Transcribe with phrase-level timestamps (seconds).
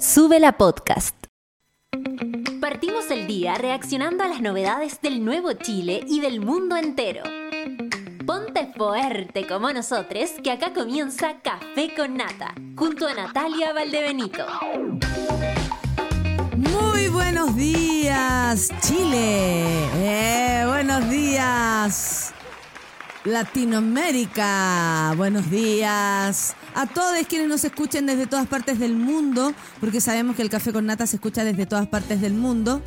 [0.00, 1.16] Sube la podcast.
[2.60, 7.24] Partimos el día reaccionando a las novedades del nuevo Chile y del mundo entero.
[8.24, 14.46] Ponte fuerte como nosotros, que acá comienza Café con Nata, junto a Natalia Valdebenito.
[16.56, 19.84] Muy buenos días, Chile.
[19.96, 22.32] Eh, buenos días,
[23.24, 25.14] Latinoamérica.
[25.16, 30.42] Buenos días a todos quienes nos escuchen desde todas partes del mundo, porque sabemos que
[30.42, 32.80] el Café con Nata se escucha desde todas partes del mundo.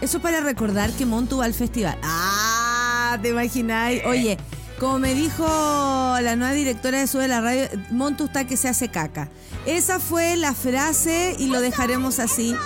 [0.00, 1.96] Eso para recordar que Montu va al festival.
[2.02, 3.16] ¡Ah!
[3.22, 4.02] ¿Te imagináis?
[4.04, 4.36] Oye,
[4.80, 8.88] como me dijo la nueva directora de Sube la Radio, Montu está que se hace
[8.88, 9.28] caca.
[9.64, 12.56] Esa fue la frase y lo dejaremos así.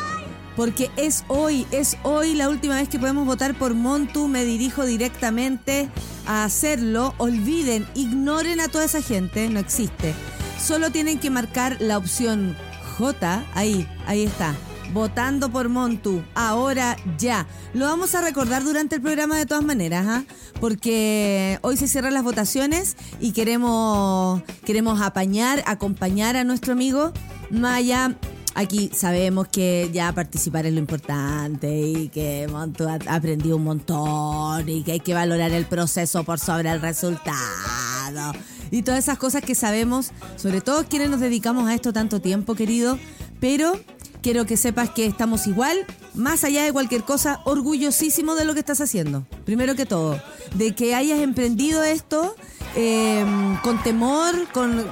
[0.56, 4.26] Porque es hoy, es hoy la última vez que podemos votar por Montu.
[4.26, 5.88] Me dirijo directamente
[6.26, 7.14] a hacerlo.
[7.18, 10.14] Olviden, ignoren a toda esa gente, no existe.
[10.58, 12.56] Solo tienen que marcar la opción
[12.96, 14.54] J, ahí, ahí está
[14.92, 16.22] votando por Montu.
[16.34, 17.46] Ahora ya.
[17.74, 20.24] Lo vamos a recordar durante el programa de todas maneras, ¿ah?
[20.60, 27.12] porque hoy se cierran las votaciones y queremos, queremos apañar, acompañar a nuestro amigo
[27.50, 28.16] Maya.
[28.56, 34.82] Aquí sabemos que ya participar es lo importante y que ha aprendido un montón y
[34.82, 38.32] que hay que valorar el proceso por sobre el resultado.
[38.70, 42.54] Y todas esas cosas que sabemos, sobre todo quienes nos dedicamos a esto tanto tiempo,
[42.54, 42.98] querido.
[43.40, 43.78] Pero
[44.22, 45.84] quiero que sepas que estamos igual,
[46.14, 49.26] más allá de cualquier cosa, orgullosísimo de lo que estás haciendo.
[49.44, 50.18] Primero que todo,
[50.54, 52.34] de que hayas emprendido esto
[52.74, 54.82] em, con temor, con...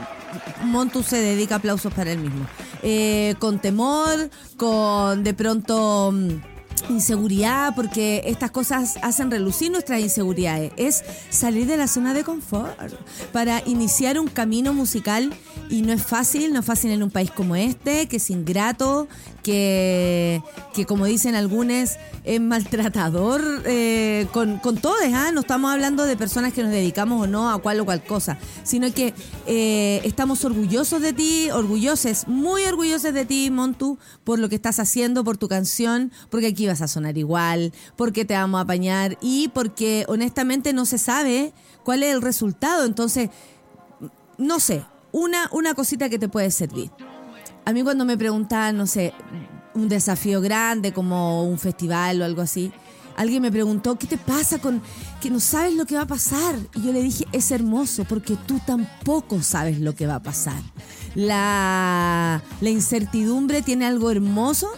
[0.65, 2.47] Montu se dedica aplausos para él mismo.
[2.87, 6.29] Eh, con temor, con de pronto mm,
[6.91, 10.71] inseguridad, porque estas cosas hacen relucir nuestras inseguridades.
[10.77, 12.77] Es salir de la zona de confort
[13.33, 15.33] para iniciar un camino musical
[15.71, 19.09] y no es fácil, no es fácil en un país como este, que es ingrato,
[19.45, 20.43] que,
[20.73, 25.31] que como dicen algunos, es maltratador eh, con, con todos, ¿ah?
[25.33, 28.39] no estamos hablando de personas que nos dedicamos o no a cual o cual cosa,
[28.65, 29.15] sino que
[29.47, 34.81] eh, estamos orgullosos de ti, orgullosos, muy orgullosos de ti, Montu, por lo que estás
[34.81, 39.19] haciendo, por tu canción, porque aquí vas a sonar igual, porque te vamos a apañar
[39.21, 41.53] y porque honestamente no se sabe
[41.85, 43.29] cuál es el resultado, entonces,
[44.39, 46.91] no sé, una, una cosita que te puede servir.
[47.65, 49.15] A mí cuando me preguntaban, no sé,
[49.75, 52.73] un desafío grande como un festival o algo así,
[53.17, 54.83] alguien me preguntó, ¿qué te pasa con
[55.21, 56.57] que no sabes lo que va a pasar?
[56.75, 60.63] Y yo le dije, es hermoso porque tú tampoco sabes lo que va a pasar.
[61.15, 64.69] La, incertidumbre tiene algo hermoso.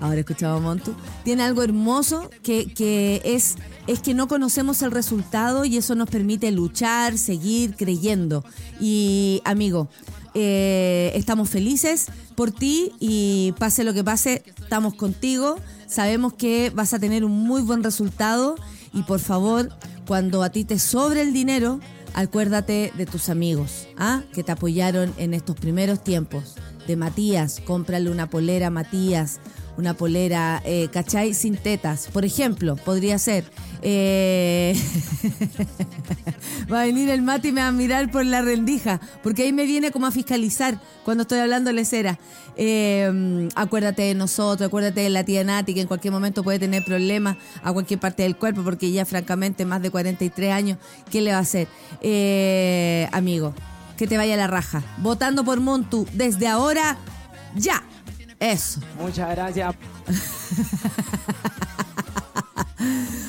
[0.00, 0.94] Ahora escuchaba Montu.
[1.24, 3.56] Tiene algo hermoso que, que es
[3.90, 8.44] es que no conocemos el resultado y eso nos permite luchar, seguir creyendo.
[8.78, 9.88] Y amigo,
[10.34, 15.56] eh, estamos felices por ti y pase lo que pase, estamos contigo.
[15.86, 18.56] Sabemos que vas a tener un muy buen resultado
[18.92, 19.68] y por favor,
[20.06, 21.80] cuando a ti te sobre el dinero,
[22.14, 24.22] acuérdate de tus amigos ¿ah?
[24.32, 26.54] que te apoyaron en estos primeros tiempos.
[26.86, 29.38] De Matías, cómprale una polera a Matías
[29.80, 31.34] una polera, eh, ¿cachai?
[31.34, 32.08] Sin tetas.
[32.12, 33.44] Por ejemplo, podría ser.
[33.82, 34.78] Eh,
[36.72, 39.52] va a venir el mate y me va a mirar por la rendija, porque ahí
[39.52, 42.18] me viene como a fiscalizar cuando estoy hablando lecera.
[42.56, 46.84] Eh, acuérdate de nosotros, acuérdate de la tía Nati, que en cualquier momento puede tener
[46.84, 50.78] problemas a cualquier parte del cuerpo, porque ya francamente más de 43 años,
[51.10, 51.68] ¿qué le va a hacer?
[52.02, 53.54] Eh, amigo,
[53.96, 54.82] que te vaya la raja.
[54.98, 56.98] Votando por Montu desde ahora,
[57.54, 57.82] ya.
[58.40, 58.80] Eso.
[58.98, 59.76] Muchas gracias.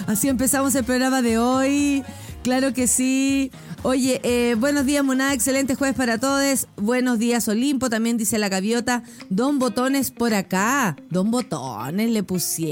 [0.07, 2.03] Así empezamos el programa de hoy.
[2.43, 3.51] Claro que sí.
[3.83, 5.33] Oye, eh, buenos días, Monada.
[5.33, 6.67] Excelente jueves para todos.
[6.77, 7.89] Buenos días, Olimpo.
[7.89, 9.03] También dice la gaviota.
[9.29, 10.95] Don Botones por acá.
[11.09, 12.63] Don Botones le pusieron.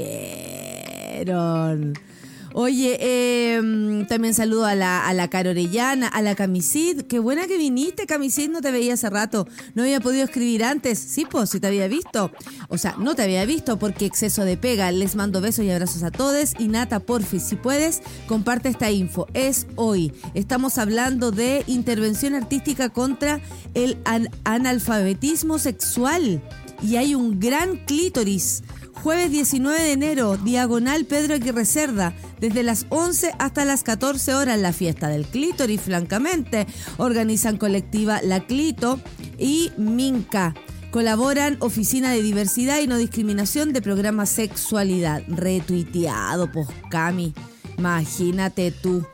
[2.52, 7.02] Oye, eh, también saludo a la, a Caro Orellana, a la Camisid.
[7.02, 8.50] Qué buena que viniste, Camisid.
[8.50, 9.46] No te veía hace rato.
[9.74, 10.98] No había podido escribir antes.
[10.98, 12.32] Sí, pues, si te había visto.
[12.68, 14.90] O sea, no te había visto porque exceso de pega.
[14.90, 16.54] Les mando besos y abrazos a todos.
[16.58, 19.26] Y Nata, porfis, si puedes, comparte esta info.
[19.32, 20.12] Es hoy.
[20.34, 23.40] Estamos hablando de intervención artística contra
[23.74, 23.98] el
[24.44, 26.42] analfabetismo sexual.
[26.82, 28.62] Y hay un gran clítoris
[29.02, 34.58] Jueves 19 de enero, diagonal Pedro Aguirre Cerda, desde las 11 hasta las 14 horas,
[34.58, 36.66] la fiesta del clítoris, francamente.
[36.98, 39.00] Organizan colectiva La Clito
[39.38, 40.54] y Minca.
[40.90, 45.22] Colaboran Oficina de Diversidad y No Discriminación de Programa Sexualidad.
[45.28, 47.32] Retuiteado, pues Cami.
[47.78, 49.06] Imagínate tú,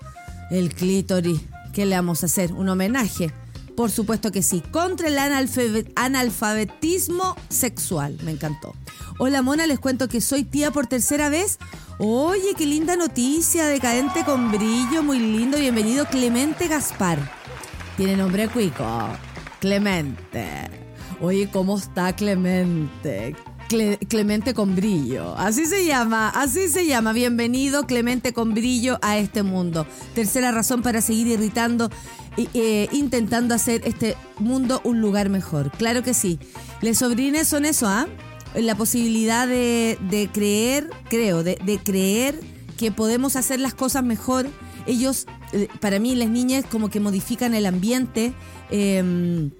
[0.50, 1.40] el clítoris.
[1.72, 2.52] ¿Qué le vamos a hacer?
[2.52, 3.30] ¿Un homenaje?
[3.76, 4.62] Por supuesto que sí.
[4.70, 5.19] Contra el
[5.96, 8.19] analfabetismo sexual.
[8.23, 8.75] Me encantó.
[9.19, 11.58] Hola Mona, les cuento que soy tía por tercera vez.
[11.99, 13.67] Oye, qué linda noticia.
[13.67, 15.02] Decadente con brillo.
[15.02, 15.58] Muy lindo.
[15.58, 17.19] Bienvenido Clemente Gaspar.
[17.96, 18.84] Tiene nombre cuico.
[19.61, 20.70] Clemente.
[21.20, 23.37] Oye, ¿cómo está Clemente?
[23.68, 25.36] Clemente con brillo.
[25.36, 27.12] Así se llama, así se llama.
[27.12, 29.86] Bienvenido Clemente con brillo a este mundo.
[30.14, 31.90] Tercera razón para seguir irritando
[32.36, 35.72] e intentando hacer este mundo un lugar mejor.
[35.72, 36.38] Claro que sí.
[36.80, 38.06] Les sobrines son eso, ¿ah?
[38.54, 42.38] La posibilidad de, creer, creo, de, creer
[42.78, 44.46] que podemos hacer las cosas mejor.
[44.86, 48.32] Ellos, eh, para mí, las niñas como que modifican el ambiente,
[48.70, 49.50] em,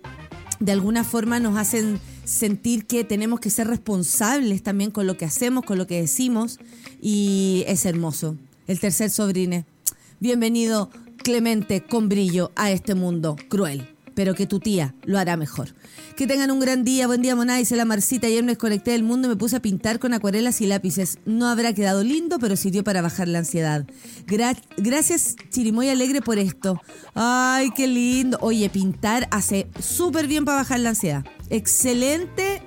[0.61, 5.25] de alguna forma nos hacen sentir que tenemos que ser responsables también con lo que
[5.25, 6.59] hacemos, con lo que decimos,
[7.01, 8.37] y es hermoso.
[8.67, 9.65] El tercer sobrine.
[10.19, 15.69] Bienvenido, Clemente, con brillo a este mundo cruel, pero que tu tía lo hará mejor.
[16.17, 18.27] Que tengan un gran día, buen día Moná, dice la Marcita.
[18.27, 21.19] Ayer me desconecté del mundo y me puse a pintar con acuarelas y lápices.
[21.27, 23.87] No habrá quedado lindo, pero sirvió para bajar la ansiedad.
[24.79, 26.81] gracias Chirimoy Alegre por esto.
[27.15, 28.39] Ay, qué lindo.
[28.41, 31.23] Oye, pintar hace súper bien para bajar la ansiedad.
[31.51, 32.63] Excelente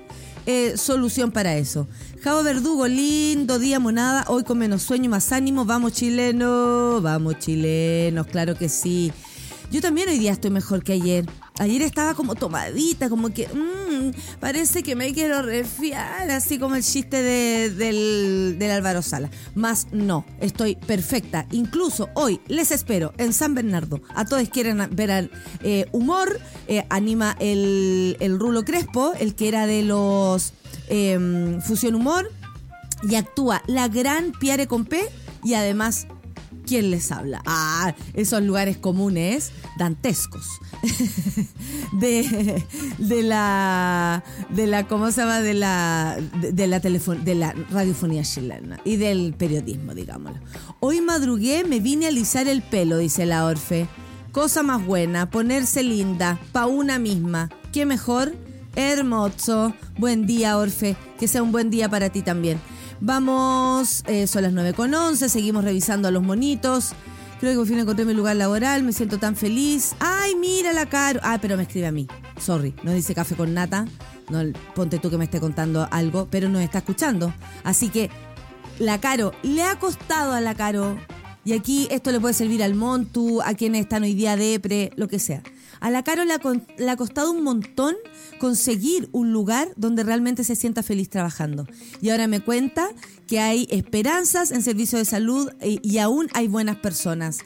[0.46, 1.88] eh, solución para eso.
[2.22, 4.26] Javo Verdugo, lindo día, monada.
[4.28, 5.64] Hoy con menos sueño, más ánimo.
[5.64, 7.02] Vamos, chilenos.
[7.02, 9.12] Vamos, chilenos, claro que sí.
[9.72, 11.26] Yo también hoy día estoy mejor que ayer.
[11.60, 16.82] Ayer estaba como tomadita, como que mmm, parece que me quiero refiar, así como el
[16.82, 19.28] chiste del, del, Álvaro Sala.
[19.54, 21.46] Más no, estoy perfecta.
[21.50, 24.00] Incluso hoy les espero en San Bernardo.
[24.14, 25.30] A todos quieren ver
[25.62, 26.40] eh, humor.
[26.66, 30.54] Eh, anima el, el Rulo Crespo, el que era de los
[30.88, 32.32] em, Fusión Humor.
[33.02, 35.02] Y actúa la gran Pierre Compé
[35.44, 36.06] y además
[36.70, 37.42] ¿Quién les habla?
[37.46, 40.46] Ah, esos lugares comunes dantescos.
[41.94, 42.62] de,
[42.98, 45.40] de la de la ¿cómo se llama?
[45.40, 50.38] de la de, la de la radiofonía chilena y del periodismo, digámoslo.
[50.78, 53.88] Hoy madrugué, me vine a alisar el pelo, dice la Orfe.
[54.30, 57.50] Cosa más buena, ponerse linda, pa' una misma.
[57.72, 58.32] ¿Qué mejor?
[58.76, 59.74] Hermoso.
[59.98, 60.94] Buen día, Orfe.
[61.18, 62.60] Que sea un buen día para ti también.
[63.00, 66.92] Vamos, eh, son las 9 con 11, seguimos revisando a los monitos.
[67.40, 69.94] Creo que por fin encontré mi lugar laboral, me siento tan feliz.
[69.98, 71.18] Ay, mira la Caro.
[71.22, 72.06] Ah, pero me escribe a mí.
[72.38, 73.86] Sorry, no dice café con nata.
[74.28, 74.40] No,
[74.74, 77.32] ponte tú que me esté contando algo, pero nos está escuchando.
[77.64, 78.10] Así que
[78.78, 80.98] la Caro, le ha costado a la Caro.
[81.42, 85.08] Y aquí esto le puede servir al Montu, a quienes están hoy día depre, lo
[85.08, 85.42] que sea.
[85.80, 87.96] A la Caro le ha, costado un montón
[88.38, 91.66] conseguir un lugar donde realmente se sienta feliz trabajando.
[92.02, 92.88] Y ahora me cuenta
[93.26, 97.38] que hay esperanzas en servicio de salud y, aún hay buenas personas.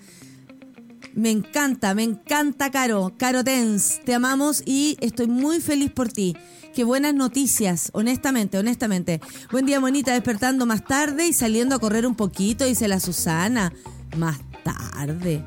[1.14, 3.14] Me encanta, me encanta, Caro.
[3.16, 6.36] Caro Tens, te amamos y estoy muy feliz por ti.
[6.74, 9.20] Qué buenas noticias, honestamente, honestamente.
[9.52, 13.72] Buen día, monita, despertando más tarde y saliendo a correr un poquito, dice la Susana.
[14.16, 15.44] Más tarde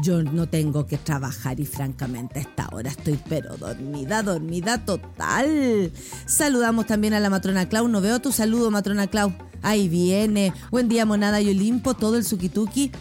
[0.00, 5.92] yo no tengo que trabajar y francamente a esta hora estoy pero dormida, dormida total.
[6.26, 9.32] Saludamos también a la matrona Clau, no veo tu saludo matrona Clau.
[9.62, 10.52] Ahí viene.
[10.70, 12.92] Buen día, monada y Olimpo, todo el suquituki.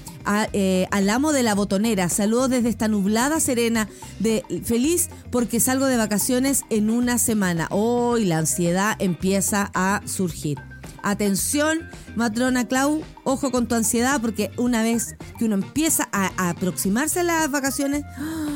[0.53, 2.09] Eh, al amo de la botonera.
[2.09, 3.87] Saludos desde esta nublada serena.
[4.19, 7.67] De, feliz porque salgo de vacaciones en una semana.
[7.69, 10.57] Hoy la ansiedad empieza a surgir.
[11.03, 11.79] Atención,
[12.15, 17.23] matrona Clau, ojo con tu ansiedad porque una vez que uno empieza a, aproximarse a
[17.23, 18.03] las vacaciones,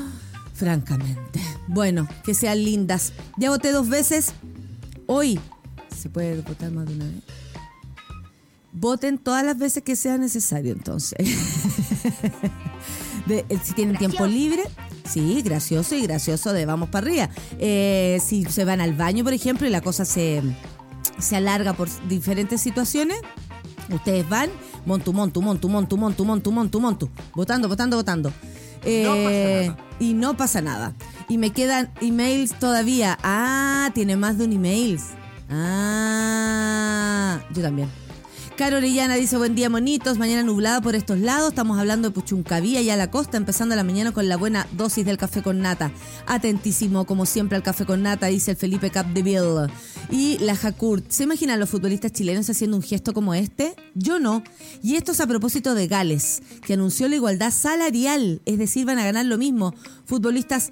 [0.54, 3.14] francamente, bueno, que sean lindas.
[3.38, 4.34] Ya voté dos veces.
[5.08, 5.40] Hoy,
[5.96, 7.24] ¿se puede votar más de una vez?
[8.74, 11.18] Voten todas las veces que sea necesario, entonces.
[13.30, 14.64] Eh, si tienen tiempo libre,
[15.08, 17.30] sí, gracioso y gracioso de vamos para arriba.
[17.60, 20.42] Eh, si se van al baño, por ejemplo, y la cosa se
[21.22, 23.18] se alarga por diferentes situaciones,
[23.90, 24.50] ustedes van,
[24.86, 28.34] montu, montu, montu, montu, montu, montu, montu, montu, votando, votando, votando.
[28.84, 30.94] Eh, y no pasa nada.
[31.30, 33.18] Y me quedan emails todavía.
[33.24, 35.00] Ah, tiene más de un email.
[35.50, 38.01] Ah, yo también.
[38.62, 42.92] Caro dice, buen día monitos, mañana nublada por estos lados, estamos hablando de Puchuncavía y
[42.92, 45.92] a la costa, empezando la mañana con la buena dosis del café con nata.
[46.28, 49.68] Atentísimo, como siempre, al café con nata, dice el Felipe Capdeville.
[50.12, 53.74] Y la Jacurt, ¿se imaginan los futbolistas chilenos haciendo un gesto como este?
[53.96, 54.44] Yo no.
[54.84, 59.00] Y esto es a propósito de Gales, que anunció la igualdad salarial, es decir, van
[59.00, 59.74] a ganar lo mismo.
[60.06, 60.70] Futbolistas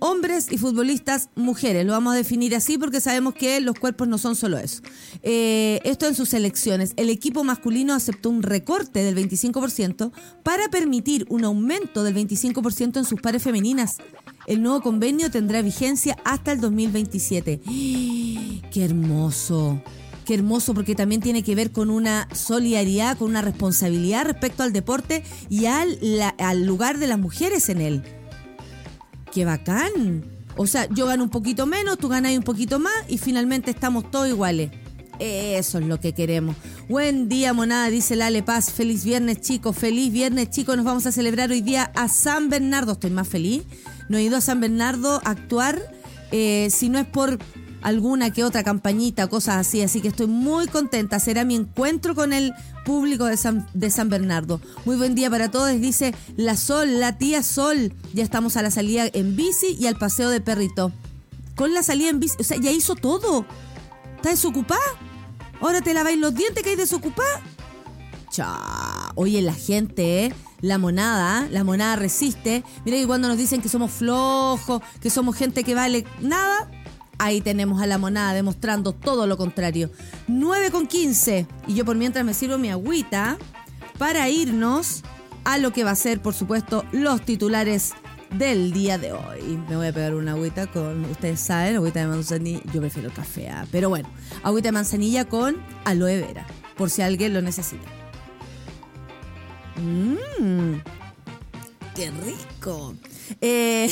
[0.00, 1.84] hombres y futbolistas mujeres.
[1.86, 4.82] Lo vamos a definir así porque sabemos que los cuerpos no son solo eso.
[5.22, 6.92] Eh, esto en sus elecciones.
[6.96, 10.12] El equipo masculino aceptó un recorte del 25%
[10.42, 13.98] para permitir un aumento del 25% en sus pares femeninas.
[14.46, 17.60] El nuevo convenio tendrá vigencia hasta el 2027.
[17.66, 19.82] ¡Qué hermoso!
[20.24, 24.72] Qué hermoso porque también tiene que ver con una solidaridad, con una responsabilidad respecto al
[24.72, 26.00] deporte y al,
[26.38, 28.02] al lugar de las mujeres en él.
[29.36, 30.24] ¡Qué bacán!
[30.56, 34.10] O sea, yo gano un poquito menos, tú ganas un poquito más y finalmente estamos
[34.10, 34.70] todos iguales.
[35.18, 36.56] Eso es lo que queremos.
[36.88, 38.72] Buen día, monada, dice Lale Paz.
[38.72, 39.76] Feliz viernes, chicos.
[39.76, 40.74] Feliz viernes, chicos.
[40.76, 42.92] Nos vamos a celebrar hoy día a San Bernardo.
[42.92, 43.64] Estoy más feliz.
[44.08, 45.82] No he ido a San Bernardo a actuar,
[46.32, 47.38] eh, si no es por
[47.82, 49.82] alguna que otra campañita, cosas así.
[49.82, 51.20] Así que estoy muy contenta.
[51.20, 52.54] Será mi encuentro con el
[52.86, 54.60] público de San, Bernardo.
[54.84, 57.92] Muy buen día para todos, dice la Sol, la tía Sol.
[58.14, 60.92] Ya estamos a la salida en bici y al paseo de perrito.
[61.56, 63.44] Con la salida en bici, o sea, ya hizo todo.
[64.14, 64.80] ¿Está desocupada?
[65.60, 67.42] Ahora te laváis los dientes que hay desocupada.
[68.30, 68.56] Cha.
[69.16, 70.34] Oye, la gente, ¿eh?
[70.60, 72.62] La monada, la monada resiste.
[72.84, 76.70] Mira que cuando nos dicen que somos flojos, que somos gente que vale nada,
[77.18, 79.90] ahí tenemos a la monada demostrando todo lo contrario.
[80.28, 81.46] 9 con 15.
[81.66, 83.38] Y yo por mientras me sirvo mi agüita
[83.98, 85.02] para irnos
[85.44, 87.94] a lo que va a ser, por supuesto, los titulares
[88.30, 89.58] del día de hoy.
[89.68, 92.60] Me voy a pegar una agüita con, ustedes saben, agüita de manzanilla.
[92.72, 93.66] Yo prefiero café, ¿ah?
[93.70, 94.08] pero bueno,
[94.42, 96.46] agüita de manzanilla con aloe vera,
[96.76, 97.86] por si alguien lo necesita.
[99.76, 100.80] Mmm,
[101.94, 102.94] qué rico.
[103.40, 103.88] Eh,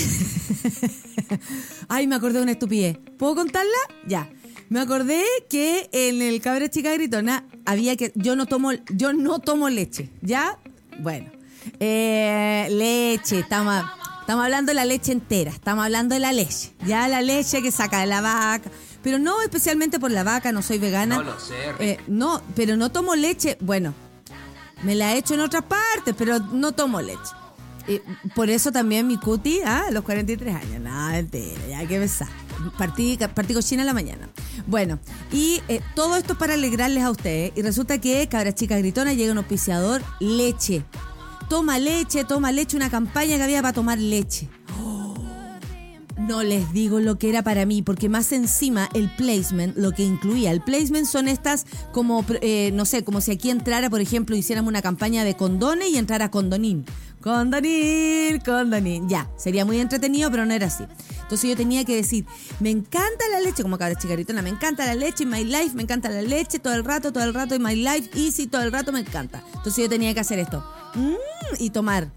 [1.88, 2.98] ay, me acordé de una estupidez.
[3.18, 3.70] ¿Puedo contarla?
[4.06, 4.30] Ya.
[4.68, 8.12] Me acordé que en el cabre chica gritona había que.
[8.14, 10.10] Yo no tomo, yo no tomo leche.
[10.22, 10.58] ¿Ya?
[11.00, 11.30] Bueno.
[11.80, 13.84] Eh, leche, estamos
[14.24, 16.72] Estamos hablando de la leche entera, estamos hablando de la leche.
[16.86, 18.70] Ya la leche que saca de la vaca.
[19.02, 21.16] Pero no especialmente por la vaca, no soy vegana.
[21.16, 21.54] No lo sé.
[21.78, 23.58] Eh, no, pero no tomo leche.
[23.60, 23.92] Bueno,
[24.82, 27.20] me la he hecho en otras partes, pero no tomo leche.
[28.34, 30.80] Por eso también mi cuti, ah, a los 43 años.
[30.80, 32.28] Nada, entera, ya que besar.
[32.78, 34.28] Partí, partí cochina en la mañana.
[34.66, 34.98] Bueno,
[35.32, 37.52] y eh, todo esto para alegrarles a ustedes.
[37.56, 40.84] Y resulta que Cabra Chica Gritona llega un auspiciador leche
[41.48, 44.48] toma leche, toma leche, una campaña que había para tomar leche.
[46.18, 50.04] No les digo lo que era para mí, porque más encima el placement, lo que
[50.04, 54.34] incluía, el placement son estas como, eh, no sé, como si aquí entrara, por ejemplo,
[54.34, 56.86] hiciéramos una campaña de condones y entrara condonín.
[57.24, 59.08] Condonín, condonín.
[59.08, 60.84] Ya, sería muy entretenido, pero no era así.
[61.22, 62.26] Entonces yo tenía que decir,
[62.60, 66.10] me encanta la leche, como cabra chicaritona, me encanta la leche, my life, me encanta
[66.10, 68.92] la leche, todo el rato, todo el rato, y my life, easy, todo el rato
[68.92, 69.42] me encanta.
[69.54, 70.62] Entonces yo tenía que hacer esto.
[70.96, 71.14] Mm,
[71.60, 72.12] y tomar.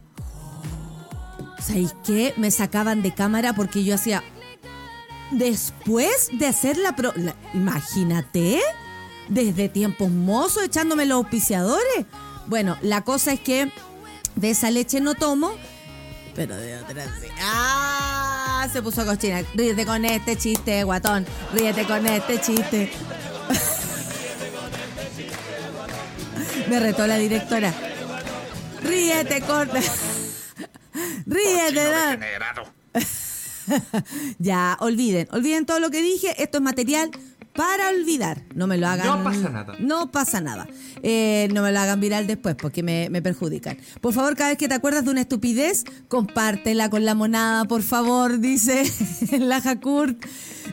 [1.62, 2.34] ¿Sabéis qué?
[2.36, 4.26] Me sacaban de cámara porque yo hacía.
[5.32, 7.14] Después de hacer la, pro...
[7.54, 8.60] Imagínate.
[9.30, 12.06] Desde tiempos mozos echándome los auspiciadores.
[12.48, 13.72] Bueno, la cosa es que
[14.38, 15.51] de esa leche no tomo,
[16.36, 17.27] pero de otra sí.
[17.41, 18.67] ¡Ah!
[18.72, 19.44] Se puso cochina.
[19.56, 21.25] Ríete con este chiste, guatón.
[21.53, 22.91] Ríete con este chiste.
[26.70, 27.74] Me retó la directora.
[28.84, 29.79] Ríete, corta.
[31.25, 31.82] Ríete,
[34.39, 36.41] ya, olviden, olviden todo lo que dije.
[36.41, 37.12] Esto es material
[37.58, 38.44] para olvidar.
[38.54, 39.08] No me lo hagan.
[39.08, 39.76] No pasa nada.
[39.80, 40.68] No pasa nada.
[41.02, 43.78] Eh, no me lo hagan viral después porque me, perjudican.
[44.00, 47.82] Por favor, cada vez que te acuerdas de una estupidez, compártela con la monada, por
[47.82, 48.84] favor, dice
[49.40, 50.24] la Jacurt.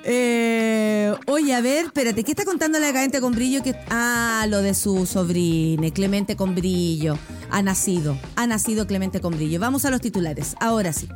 [0.04, 3.62] Eh, oye, a ver, espérate, ¿qué está contando la cadente con brillo?
[3.62, 7.18] Que, ah, lo de su sobrine, Clemente con brillo.
[7.50, 9.58] Ha nacido, ha nacido Clemente con brillo.
[9.58, 11.08] Vamos a los titulares, ahora sí.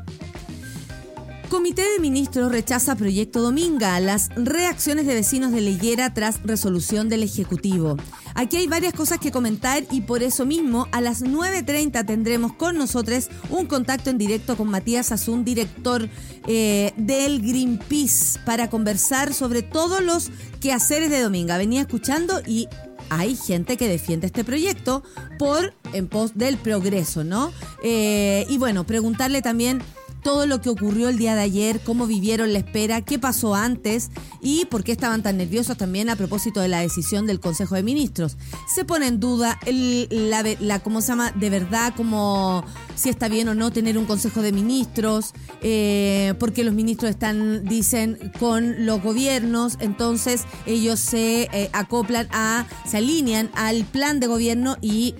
[1.48, 7.22] Comité de Ministros rechaza proyecto Dominga, las reacciones de vecinos de Leyera tras resolución del
[7.22, 7.96] Ejecutivo.
[8.34, 12.76] Aquí hay varias cosas que comentar y por eso mismo a las 9.30 tendremos con
[12.76, 16.10] nosotros un contacto en directo con Matías Azun, director
[16.46, 21.56] eh, del Greenpeace, para conversar sobre todos los quehaceres de Dominga.
[21.56, 22.68] Venía escuchando y
[23.08, 25.02] hay gente que defiende este proyecto
[25.38, 27.52] por en pos del progreso, ¿no?
[27.82, 29.82] Eh, y bueno, preguntarle también
[30.28, 34.11] todo lo que ocurrió el día de ayer, cómo vivieron la espera, qué pasó antes
[34.42, 37.82] y por qué estaban tan nerviosos también a propósito de la decisión del Consejo de
[37.82, 38.37] Ministros.
[38.70, 41.32] Se pone en duda la, ¿cómo se llama?
[41.32, 42.62] De verdad, como
[42.94, 45.32] si está bien o no tener un Consejo de Ministros,
[45.62, 52.66] eh, porque los ministros están, dicen, con los gobiernos, entonces ellos se eh, acoplan a,
[52.87, 55.14] se alinean al plan de gobierno y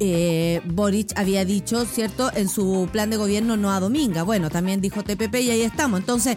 [0.00, 4.22] eh, Boric había dicho, ¿cierto?, en su plan de gobierno no a Dominga.
[4.22, 6.00] Bueno, también dijo TPP y ahí estamos.
[6.00, 6.36] Entonces,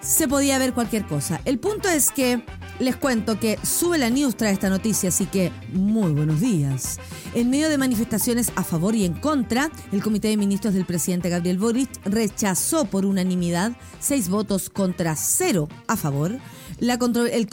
[0.00, 1.40] se podía ver cualquier cosa.
[1.44, 2.42] El punto es que
[2.78, 6.98] les cuento que sube la news trae esta noticia, así que muy buenos días.
[7.34, 11.28] En medio de manifestaciones a favor y en contra, el Comité de Ministros del presidente
[11.28, 16.40] Gabriel Boric rechazó por unanimidad seis votos contra cero a favor
[16.80, 17.48] el,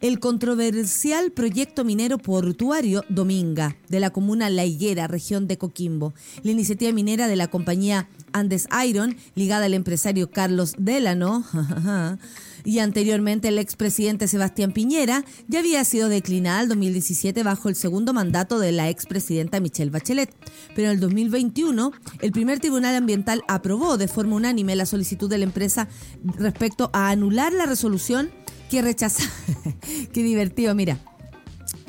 [0.00, 6.14] el controversial proyecto minero portuario Dominga de la comuna La Higuera, región de Coquimbo.
[6.42, 11.44] La iniciativa minera de la compañía Andes Iron, ligada al empresario Carlos Delano,
[12.64, 18.12] y anteriormente el expresidente Sebastián Piñera, ya había sido declinada en 2017 bajo el segundo
[18.12, 20.34] mandato de la expresidenta Michelle Bachelet.
[20.74, 25.38] Pero en el 2021, el primer tribunal ambiental aprobó de forma unánime la solicitud de
[25.38, 25.88] la empresa
[26.24, 28.30] respecto a anular la resolución
[28.70, 29.24] que rechaza.
[30.12, 30.98] Qué divertido, mira.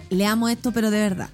[0.10, 1.30] Leamos esto, pero de verdad.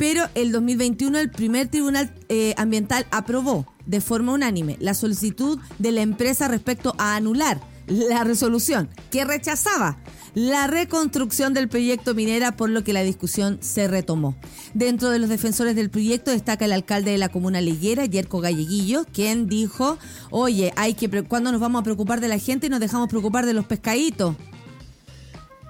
[0.00, 5.92] Pero el 2021 el primer tribunal eh, ambiental aprobó de forma unánime la solicitud de
[5.92, 9.98] la empresa respecto a anular la resolución que rechazaba
[10.32, 14.36] la reconstrucción del proyecto minera, por lo que la discusión se retomó.
[14.72, 19.04] Dentro de los defensores del proyecto destaca el alcalde de la comuna Liguera, Yerko Galleguillo,
[19.12, 19.98] quien dijo,
[20.30, 23.44] oye, hay que ¿cuándo nos vamos a preocupar de la gente y nos dejamos preocupar
[23.44, 24.34] de los pescaditos?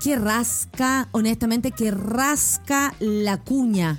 [0.00, 3.98] Que rasca, honestamente, que rasca la cuña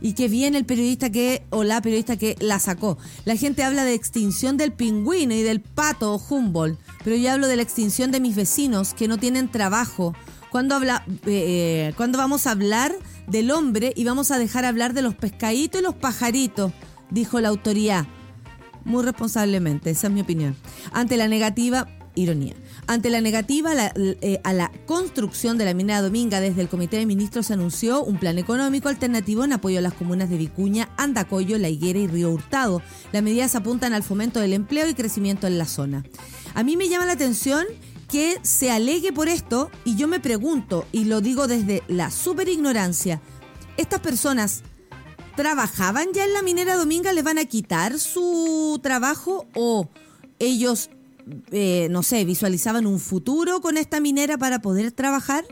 [0.00, 2.98] y que viene el periodista que, o la periodista que la sacó.
[3.24, 7.56] La gente habla de extinción del pingüino y del pato Humboldt, pero yo hablo de
[7.56, 10.14] la extinción de mis vecinos que no tienen trabajo.
[10.50, 12.94] ¿Cuándo, habla, eh, eh vamos a hablar
[13.26, 16.72] del hombre y vamos a dejar hablar de los pescaditos y los pajaritos?
[17.10, 18.06] Dijo la autoridad.
[18.84, 20.56] Muy responsablemente, esa es mi opinión.
[20.92, 22.54] Ante la negativa, ironía.
[22.88, 27.06] Ante la negativa eh, a la construcción de la minera Dominga, desde el Comité de
[27.06, 31.58] Ministros se anunció un plan económico alternativo en apoyo a las comunas de Vicuña, Andacoyo,
[31.58, 32.82] La Higuera y Río Hurtado.
[33.10, 36.04] Las medidas apuntan al fomento del empleo y crecimiento en la zona.
[36.54, 37.66] A mí me llama la atención
[38.08, 42.48] que se alegue por esto y yo me pregunto, y lo digo desde la super
[42.48, 43.20] ignorancia,
[43.76, 44.62] ¿estas personas
[45.34, 47.12] trabajaban ya en la minera Dominga?
[47.12, 49.90] ¿Les van a quitar su trabajo o
[50.38, 50.90] ellos
[51.50, 55.44] eh, no sé, visualizaban un futuro con esta minera para poder trabajar?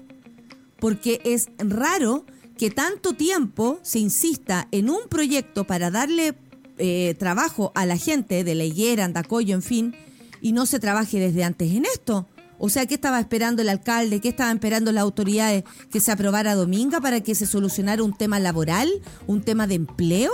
[0.79, 2.25] Porque es raro
[2.57, 6.35] que tanto tiempo se insista en un proyecto para darle
[6.79, 9.95] eh, trabajo a la gente de la higuera, Andacoyo, en fin,
[10.41, 12.27] y no se trabaje desde antes en esto.
[12.59, 14.21] O sea, ¿qué estaba esperando el alcalde?
[14.21, 15.65] ¿Qué estaban esperando las autoridades?
[15.91, 18.91] ¿Que se aprobara Dominga para que se solucionara un tema laboral?
[19.27, 20.33] ¿Un tema de empleo?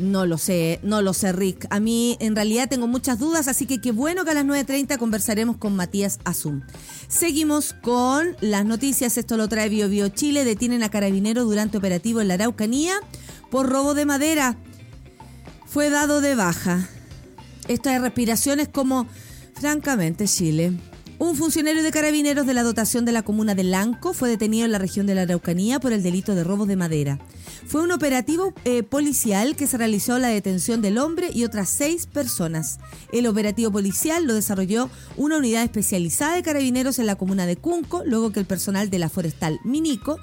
[0.00, 1.66] No lo sé, no lo sé, Rick.
[1.68, 4.96] A mí en realidad tengo muchas dudas, así que qué bueno que a las 9.30
[4.96, 6.62] conversaremos con Matías Azum.
[7.08, 9.18] Seguimos con las noticias.
[9.18, 10.46] Esto lo trae Bio, Bio Chile.
[10.46, 12.94] Detienen a carabinero durante operativo en la Araucanía
[13.50, 14.56] por robo de madera.
[15.66, 16.88] Fue dado de baja.
[17.68, 19.06] Estas respiraciones como,
[19.52, 20.78] francamente, Chile.
[21.20, 24.72] Un funcionario de carabineros de la dotación de la comuna de Lanco fue detenido en
[24.72, 27.18] la región de la Araucanía por el delito de robo de madera.
[27.66, 32.06] Fue un operativo eh, policial que se realizó la detención del hombre y otras seis
[32.06, 32.78] personas.
[33.12, 38.02] El operativo policial lo desarrolló una unidad especializada de carabineros en la comuna de Cunco,
[38.06, 40.16] luego que el personal de la forestal Minico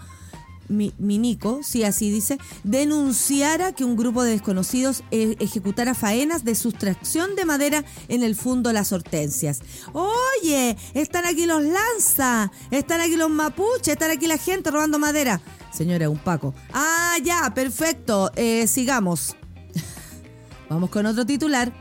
[0.69, 7.35] Minico, si así dice, denunciara que un grupo de desconocidos e-, ejecutara faenas de sustracción
[7.35, 9.61] de madera en el fondo Las Hortensias.
[9.93, 15.41] Oye, están aquí los lanza, están aquí los mapuches, están aquí la gente robando madera.
[15.71, 16.53] Señora, un Paco.
[16.73, 18.31] Ah, ya, perfecto.
[18.35, 19.35] Eh, sigamos.
[20.69, 21.71] Vamos con otro titular.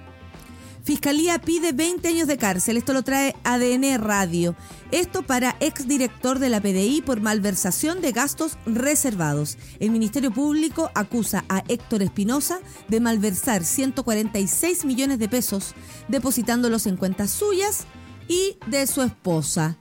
[0.84, 2.76] Fiscalía pide 20 años de cárcel.
[2.76, 4.54] Esto lo trae ADN Radio.
[4.92, 9.58] Esto para exdirector de la PDI por malversación de gastos reservados.
[9.80, 15.74] El Ministerio Público acusa a Héctor Espinosa de malversar 146 millones de pesos,
[16.06, 17.84] depositándolos en cuentas suyas
[18.28, 19.76] y de su esposa.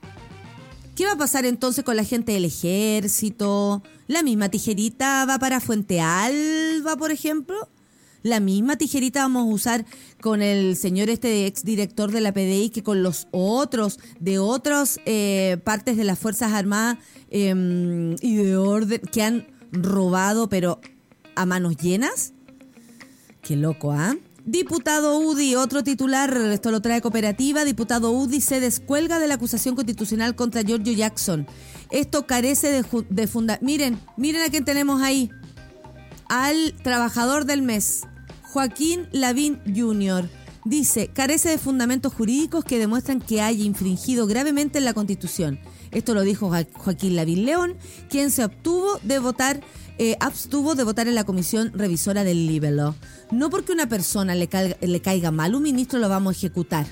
[0.96, 3.84] ¿Qué va a pasar entonces con la gente del ejército?
[4.08, 7.70] ¿La misma tijerita va para Fuente Alba, por ejemplo?
[8.26, 9.86] La misma tijerita vamos a usar
[10.20, 15.58] con el señor este exdirector de la PDI que con los otros de otras eh,
[15.64, 16.98] partes de las Fuerzas Armadas
[17.30, 20.82] em, y de orden que han robado pero
[21.36, 22.34] a manos llenas.
[23.44, 24.16] Qué loco, ¿ah?
[24.44, 29.76] Diputado UDI, otro titular, esto lo trae cooperativa, diputado UDI se descuelga de la acusación
[29.76, 31.46] constitucional contra Giorgio Jackson.
[31.92, 33.60] Esto carece de, de funda...
[33.62, 35.30] Miren, miren a quién tenemos ahí.
[36.28, 38.02] Al trabajador del mes,
[38.56, 40.30] Joaquín Lavín Jr.
[40.64, 45.60] Dice, carece de fundamentos jurídicos que demuestran que haya infringido gravemente la Constitución.
[45.92, 47.76] Esto lo dijo Joaquín Lavín León,
[48.10, 49.60] quien se obtuvo de votar,
[49.98, 52.96] eh, abstuvo de votar en la comisión revisora del Libelo.
[53.30, 54.48] No porque una persona le,
[54.80, 56.88] le caiga mal un ministro lo vamos a ejecutar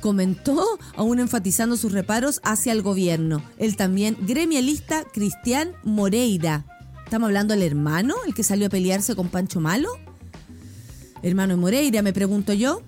[0.00, 3.40] comentó, aún enfatizando sus reparos hacia el gobierno.
[3.56, 6.66] El también gremialista Cristian Moreira.
[7.04, 9.88] ¿Estamos hablando del hermano, el que salió a pelearse con Pancho Malo?
[11.24, 12.82] Hermano Moreira, me pregunto yo.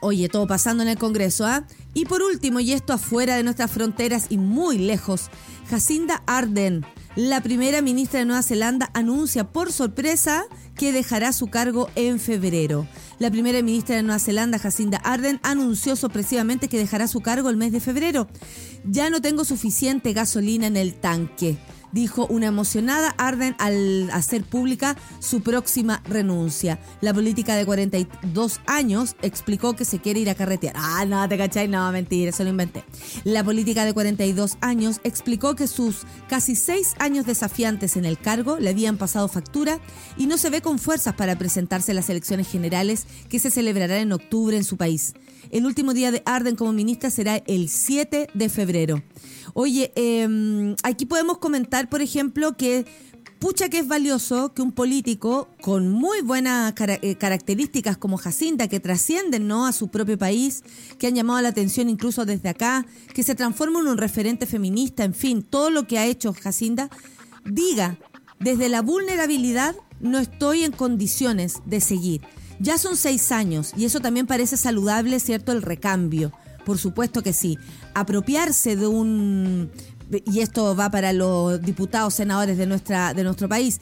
[0.00, 1.66] Oye, todo pasando en el Congreso, ¿ah?
[1.94, 5.30] Y por último, y esto afuera de nuestras fronteras y muy lejos,
[5.68, 6.86] Jacinda Arden,
[7.16, 10.44] la primera ministra de Nueva Zelanda, anuncia por sorpresa
[10.76, 12.86] que dejará su cargo en febrero.
[13.18, 17.56] La primera ministra de Nueva Zelanda, Jacinda Arden, anunció sorpresivamente que dejará su cargo el
[17.56, 18.28] mes de febrero.
[18.84, 21.58] Ya no tengo suficiente gasolina en el tanque
[21.92, 26.80] dijo una emocionada Arden al hacer pública su próxima renuncia.
[27.00, 30.74] La política de 42 años explicó que se quiere ir a carretear.
[30.76, 32.84] Ah, no, te cachai, no, mentira, se lo inventé.
[33.24, 38.58] La política de 42 años explicó que sus casi seis años desafiantes en el cargo
[38.58, 39.80] le habían pasado factura
[40.16, 43.98] y no se ve con fuerzas para presentarse a las elecciones generales que se celebrarán
[43.98, 45.14] en octubre en su país.
[45.50, 49.02] El último día de Arden como ministra será el 7 de febrero.
[49.54, 52.86] Oye, em, aquí podemos comentar, por ejemplo, que
[53.38, 58.80] pucha que es valioso que un político con muy buenas eh, características como Jacinda, que
[58.80, 59.66] trascienden ¿no?
[59.66, 60.62] a su propio país,
[60.98, 65.04] que han llamado la atención incluso desde acá, que se transforma en un referente feminista,
[65.04, 66.90] en fin, todo lo que ha hecho Jacinda,
[67.44, 67.98] diga,
[68.38, 72.22] desde la vulnerabilidad no estoy en condiciones de seguir.
[72.58, 75.52] Ya son seis años y eso también parece saludable, ¿cierto?
[75.52, 76.30] El recambio.
[76.70, 77.58] Por supuesto que sí.
[77.94, 79.72] Apropiarse de un
[80.24, 83.80] y esto va para los diputados, senadores de nuestra de nuestro país,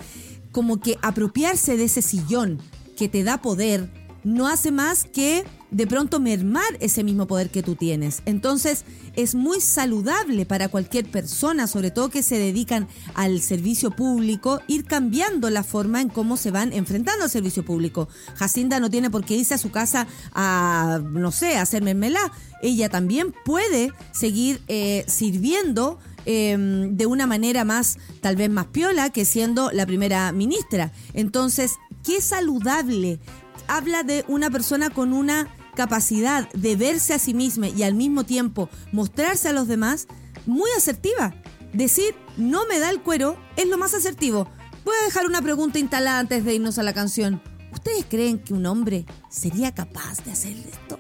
[0.53, 2.62] como que apropiarse de ese sillón
[2.96, 3.90] que te da poder
[4.24, 8.22] no hace más que de pronto mermar ese mismo poder que tú tienes.
[8.24, 8.85] Entonces
[9.16, 14.85] es muy saludable para cualquier persona, sobre todo que se dedican al servicio público, ir
[14.85, 18.09] cambiando la forma en cómo se van enfrentando al servicio público.
[18.37, 22.33] Jacinda no tiene por qué irse a su casa a, no sé, a hacer mermelá.
[22.62, 29.11] Ella también puede seguir eh, sirviendo em, de una manera más, tal vez más piola,
[29.11, 30.92] que siendo la primera ministra.
[31.12, 33.20] Entonces, qué saludable
[33.66, 35.46] habla de una persona con una
[35.78, 40.08] capacidad de verse a sí misma y al mismo tiempo mostrarse a los demás
[40.44, 41.36] muy asertiva.
[41.72, 44.50] Decir, no me da el cuero, es lo más asertivo.
[44.84, 47.40] Voy a dejar una pregunta instalada antes de irnos a la canción.
[47.72, 50.98] ¿Ustedes creen que un hombre sería capaz de hacer esto?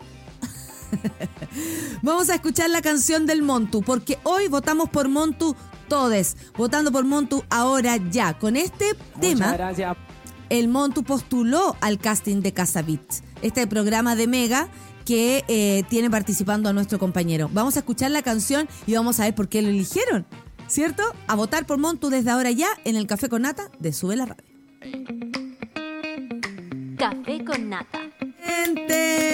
[2.02, 5.56] Vamos a escuchar la canción del Montu, porque hoy votamos por Montu
[5.88, 6.36] todes.
[6.56, 8.38] Votando por Montu ahora ya.
[8.38, 9.56] Con este tema,
[10.50, 14.68] el Montu postuló al casting de Casabit este programa de Mega
[15.04, 17.48] que eh, tiene participando a nuestro compañero.
[17.52, 20.26] Vamos a escuchar la canción y vamos a ver por qué lo eligieron,
[20.66, 21.02] ¿cierto?
[21.26, 24.26] A votar por Montu desde ahora ya en el Café con Nata de Sube la
[24.26, 24.44] Radio.
[26.98, 28.00] Café con Nata.
[28.44, 29.28] Gente.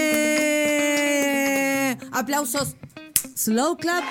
[2.13, 2.77] Aplausos.
[3.35, 4.05] Slow Club.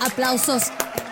[0.00, 0.64] Aplausos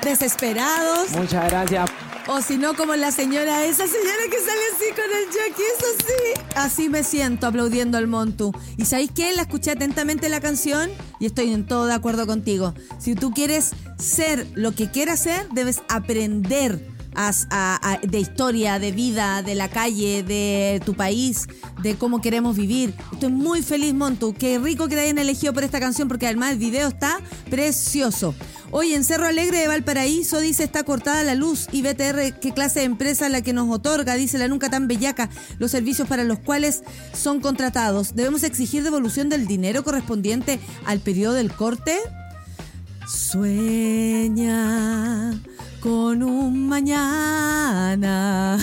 [0.03, 1.11] desesperados.
[1.13, 1.91] Muchas gracias.
[2.33, 5.87] O si no, como la señora, esa señora que sale así con el jockey, eso
[5.99, 6.43] sí.
[6.55, 8.53] Así me siento aplaudiendo al Montu.
[8.77, 9.33] ¿Y sabéis qué?
[9.35, 12.73] La escuché atentamente la canción y estoy en todo de acuerdo contigo.
[13.01, 16.81] Si tú quieres ser lo que quieras ser, debes aprender
[18.03, 21.47] de historia, de vida, de la calle, de tu país,
[21.83, 22.95] de cómo queremos vivir.
[23.13, 24.33] Estoy muy feliz, Montu.
[24.33, 28.35] Qué rico que te hayan elegido por esta canción porque además el video está precioso.
[28.71, 32.79] Hoy en Cerro Alegre de Valparaíso dice está cortada la luz y BTR, qué clase
[32.81, 35.29] de empresa la que nos otorga, dice la nunca tan bellaca,
[35.59, 38.15] los servicios para los cuales son contratados.
[38.15, 41.99] ¿Debemos exigir devolución del dinero correspondiente al periodo del corte?
[43.09, 44.51] Sueña
[45.81, 48.59] con un mañana.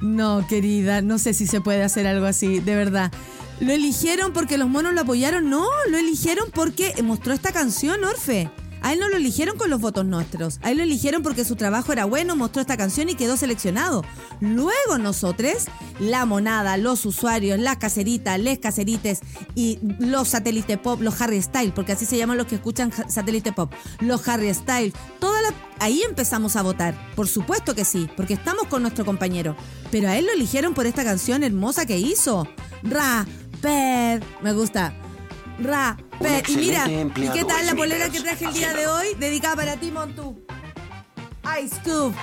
[0.00, 3.12] no, querida, no sé si se puede hacer algo así, de verdad.
[3.60, 5.50] ¿Lo eligieron porque los monos lo apoyaron?
[5.50, 8.50] No, lo eligieron porque mostró esta canción, Orfe.
[8.82, 10.58] A él no lo eligieron con los votos nuestros.
[10.62, 14.04] A él lo eligieron porque su trabajo era bueno, mostró esta canción y quedó seleccionado.
[14.40, 15.66] Luego nosotros,
[15.98, 19.20] la monada, los usuarios, las caseritas, les caserites
[19.54, 23.52] y los satélite pop, los Harry Style, porque así se llaman los que escuchan satélite
[23.52, 25.54] pop, los Harry Style, toda la...
[25.80, 26.94] ahí empezamos a votar.
[27.14, 29.56] Por supuesto que sí, porque estamos con nuestro compañero.
[29.90, 32.46] Pero a él lo eligieron por esta canción hermosa que hizo.
[32.82, 33.26] Ra,
[33.60, 34.22] Per.
[34.42, 34.94] Me gusta.
[35.58, 36.50] Ra, Per.
[36.50, 39.06] Y mira, ¿y qué tal la polera que traje el día de hoy?
[39.18, 40.44] Dedicada para ti, Montu.
[41.62, 42.14] Ice Cube.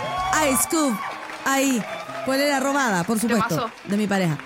[0.51, 0.97] Ice Cube.
[1.45, 1.81] Ahí.
[2.25, 3.69] Polera robada, por supuesto.
[3.88, 4.38] De mi pareja.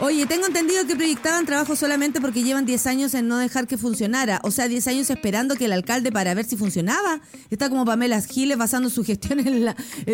[0.00, 3.76] Oye, tengo entendido que proyectaban trabajo solamente porque llevan 10 años en no dejar que
[3.76, 4.40] funcionara.
[4.44, 7.20] O sea, 10 años esperando que el alcalde para ver si funcionaba.
[7.50, 9.64] Está como Pamela Giles basando su gestión en,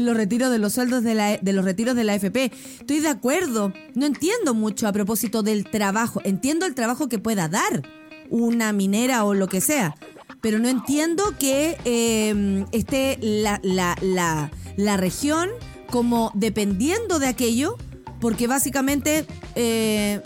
[0.04, 2.52] los retiros de los sueldos de, la, de los retiros de la AFP.
[2.80, 3.72] Estoy de acuerdo.
[3.94, 6.20] No entiendo mucho a propósito del trabajo.
[6.24, 7.82] Entiendo el trabajo que pueda dar
[8.30, 9.94] una minera o lo que sea.
[10.40, 15.48] Pero no entiendo que eh, esté la, la, la, la región
[15.90, 17.78] como dependiendo de aquello
[18.20, 20.20] porque básicamente eh,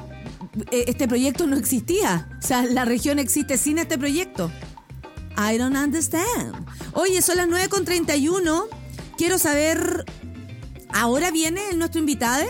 [0.70, 2.28] e-, este proyecto no existía.
[2.38, 4.50] O sea, la región existe sin este proyecto.
[5.36, 6.66] I don't understand.
[6.94, 8.66] Oye, son las 9.31.
[9.16, 10.04] Quiero saber,
[10.92, 12.44] ¿ahora viene nuestro invitado?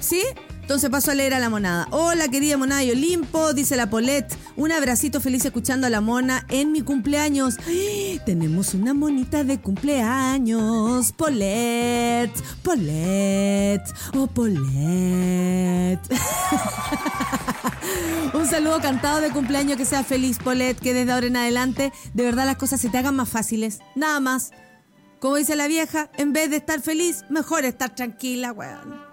[0.00, 0.22] ¿Sí?
[0.68, 1.88] Entonces paso a leer a la monada.
[1.92, 4.26] Hola, querida monada de Olimpo, dice la Polet.
[4.54, 7.56] Un abracito feliz escuchando a la mona en mi cumpleaños.
[8.26, 11.12] Tenemos una monita de cumpleaños.
[11.12, 12.30] Polet,
[12.62, 13.80] Polet,
[14.14, 16.00] oh Polet.
[18.34, 22.24] Un saludo cantado de cumpleaños, que sea feliz, Polet, que desde ahora en adelante de
[22.24, 23.78] verdad las cosas se te hagan más fáciles.
[23.96, 24.50] Nada más.
[25.18, 29.07] Como dice la vieja, en vez de estar feliz, mejor estar tranquila, weón.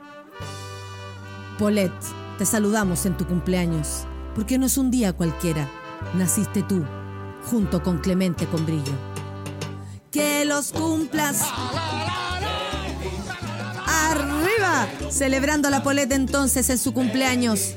[1.57, 1.91] Polet,
[2.37, 5.69] te saludamos en tu cumpleaños, porque no es un día cualquiera.
[6.13, 6.83] Naciste tú,
[7.49, 8.91] junto con Clemente con brillo.
[10.11, 11.41] Que los cumplas.
[13.87, 17.75] Arriba, celebrando a la Polet entonces en su cumpleaños.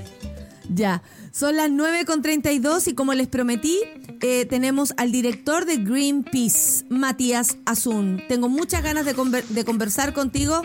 [0.69, 3.79] Ya, son las 9.32 y como les prometí,
[4.21, 8.23] eh, tenemos al director de Greenpeace, Matías Azun.
[8.29, 10.63] Tengo muchas ganas de conversar contigo,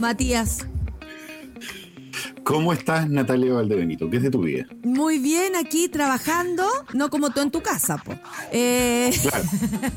[0.00, 0.66] Matías.
[2.44, 4.10] ¿Cómo estás, Natalia Valdebenito?
[4.10, 4.66] ¿Qué es de tu vida?
[4.82, 8.14] Muy bien, aquí trabajando, no como tú en tu casa, po.
[8.50, 9.44] Eh, claro.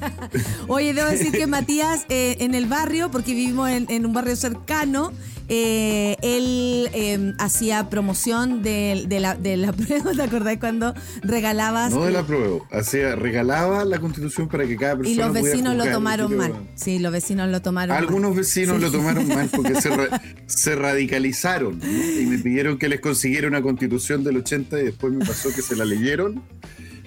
[0.68, 5.12] Oye, debo decir que Matías, eh, en el barrio, porque vivimos en, un barrio cercano,
[5.48, 11.94] eh, él em, hacía promoción de, la, de la prueba, ¿te acordás cuando regalabas?
[11.94, 15.14] No de la prueba, hacía, regalaba la constitución para que cada persona.
[15.14, 16.54] Y los vecinos lo tomaron mal.
[16.76, 19.92] Sí, los vecinos lo tomaron Algunos vecinos lo tomaron mal porque se,
[20.46, 25.26] se radicalizaron y me pidieron que les consiguiera una constitución del 80 y después me
[25.26, 26.44] pasó que se la leyeron.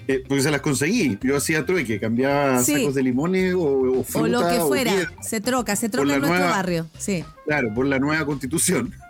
[0.09, 1.19] Eh, porque se las conseguí.
[1.21, 4.25] Yo hacía trueque, cambiaba sacos de limones o, fruta.
[4.25, 4.91] O lo que fuera.
[5.21, 6.87] se troca, se troca en nuestro barrio.
[6.97, 7.23] Sí.
[7.45, 8.91] Claro, por la nueva constitución.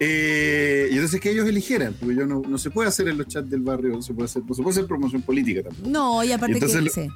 [0.00, 3.28] Eh, y entonces que ellos eligieran, porque yo no, no, se puede hacer en los
[3.28, 5.88] chats del barrio, no se puede hacer, no se puede hacer promoción política tampoco.
[5.88, 7.08] No, y aparte que sí.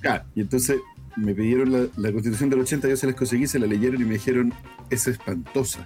[0.00, 0.78] Claro, y entonces
[1.16, 4.14] me pidieron la, constitución del 80, yo se las conseguí, se la leyeron y me
[4.14, 4.52] dijeron,
[4.90, 5.84] es espantosa.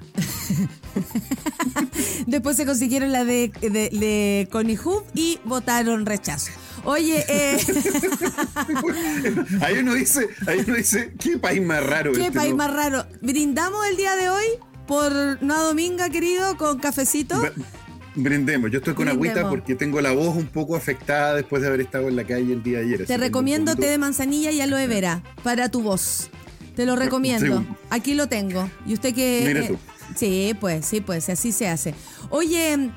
[2.27, 4.79] Después se consiguieron la de, de, Connie
[5.15, 6.51] y votaron rechazo.
[6.85, 7.59] Oye, eh...
[9.61, 12.13] ahí, uno dice, ahí uno dice, ¿qué país más raro?
[12.13, 13.05] ¿Qué este, país más raro?
[13.21, 14.45] ¿Brindamos el día de hoy
[14.87, 17.41] por una dominga, querido, con cafecito?
[18.15, 18.71] Brindemos.
[18.71, 22.09] Yo estoy con agüita porque tengo la voz un poco afectada después de haber estado
[22.09, 23.07] en la calle el día de ayer.
[23.07, 26.31] Te recomiendo té de manzanilla y aloe vera para tu voz.
[26.75, 27.65] Te lo recomiendo.
[27.89, 28.69] Aquí lo tengo.
[28.87, 29.43] Y usted que...
[29.47, 29.79] Mira tú.
[30.17, 31.95] sí, pues, sí, pues, así se hace.
[32.31, 32.91] Oye,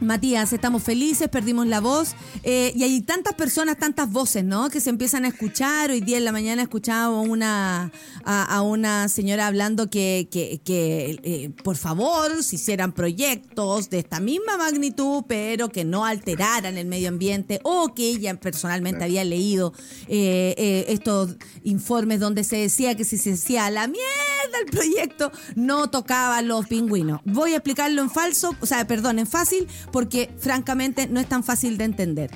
[0.00, 4.70] Matías, estamos felices, perdimos la voz eh, y hay tantas personas, tantas voces, ¿no?
[4.70, 5.90] Que se empiezan a escuchar.
[5.90, 7.92] Hoy día en la mañana escuchaba una,
[8.24, 14.20] a, una señora hablando que, que, que eh, por favor se hicieran proyectos de esta
[14.20, 19.74] misma magnitud, pero que no alteraran el medio ambiente o que ella personalmente había leído
[20.08, 25.90] eh, estos informes donde se decía que si se decía la mierda el proyecto no
[25.90, 27.20] tocaba los pingüinos.
[27.24, 31.44] Voy a explicarlo en falso, o sea, perdón, en fácil porque francamente no es tan
[31.44, 32.30] fácil de entender.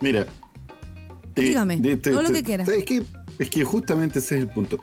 [0.00, 0.26] Mira,
[1.34, 2.64] dígame, todo lo que quiera.
[2.64, 3.02] Es que,
[3.38, 4.80] es que justamente ese es el punto.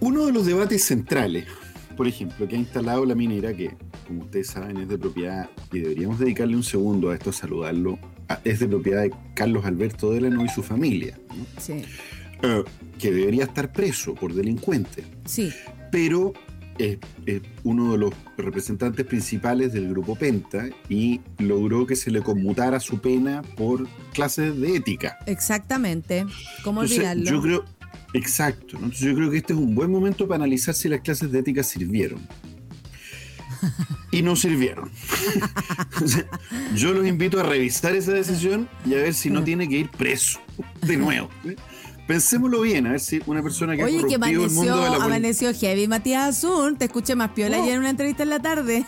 [0.00, 1.46] Uno de los debates centrales,
[1.96, 3.70] por ejemplo, que ha instalado la minera, que
[4.06, 7.98] como ustedes saben es de propiedad, y deberíamos dedicarle un segundo a esto, saludarlo,
[8.44, 11.18] es de propiedad de Carlos Alberto Delano y su familia.
[11.58, 11.84] Sí.
[12.42, 12.64] Eh,
[12.98, 15.04] que debería estar preso por delincuente.
[15.26, 15.52] Sí.
[15.92, 16.32] Pero
[16.80, 16.98] es,
[17.62, 23.00] uno de los representantes principales del grupo Penta y logró que se le conmutara su
[23.00, 25.18] pena por clases de ética.
[25.26, 26.26] Exactamente.
[26.64, 27.24] ¿Cómo olvidarlo?
[27.24, 27.64] Yo creo,
[28.14, 28.78] exacto.
[28.90, 31.62] yo creo que este es un buen momento para analizar si las clases de ética
[31.62, 32.20] sirvieron.
[34.10, 34.90] y no sirvieron.
[36.74, 39.90] yo los invito a revisar esa decisión y a ver si no tiene que ir
[39.90, 40.40] preso
[40.82, 41.28] de nuevo
[42.10, 44.74] Pensémoslo bien, a ver si una persona que ha Oye, que corrompido el mundo amaneció,
[44.74, 45.04] de la política.
[45.04, 46.76] amaneció heavy Matías Azul.
[46.76, 48.84] Te escuché más piola ayer en una entrevista en la tarde.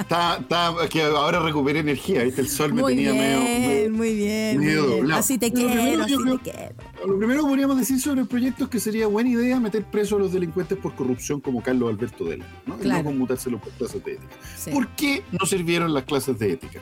[0.00, 2.42] Está, está, es que ahora recuperé energía, ¿viste?
[2.42, 4.56] El sol me Muy tenía bien, medio, medio- muy bien.
[4.58, 4.66] muy
[5.00, 5.12] bien.
[5.12, 6.74] Así te quiero, así creo- te quiero.
[7.08, 10.14] Lo primero que podríamos decir sobre el proyecto es que sería buena idea meter preso
[10.14, 12.76] a los delincuentes por corrupción como Carlos Alberto Dela, ¿no?
[12.76, 13.02] Y Claro.
[13.02, 14.34] no conmutárselo por clases de ética.
[14.56, 14.70] Sí.
[14.70, 16.80] ¿Por qué no sirvieron las clases de ética?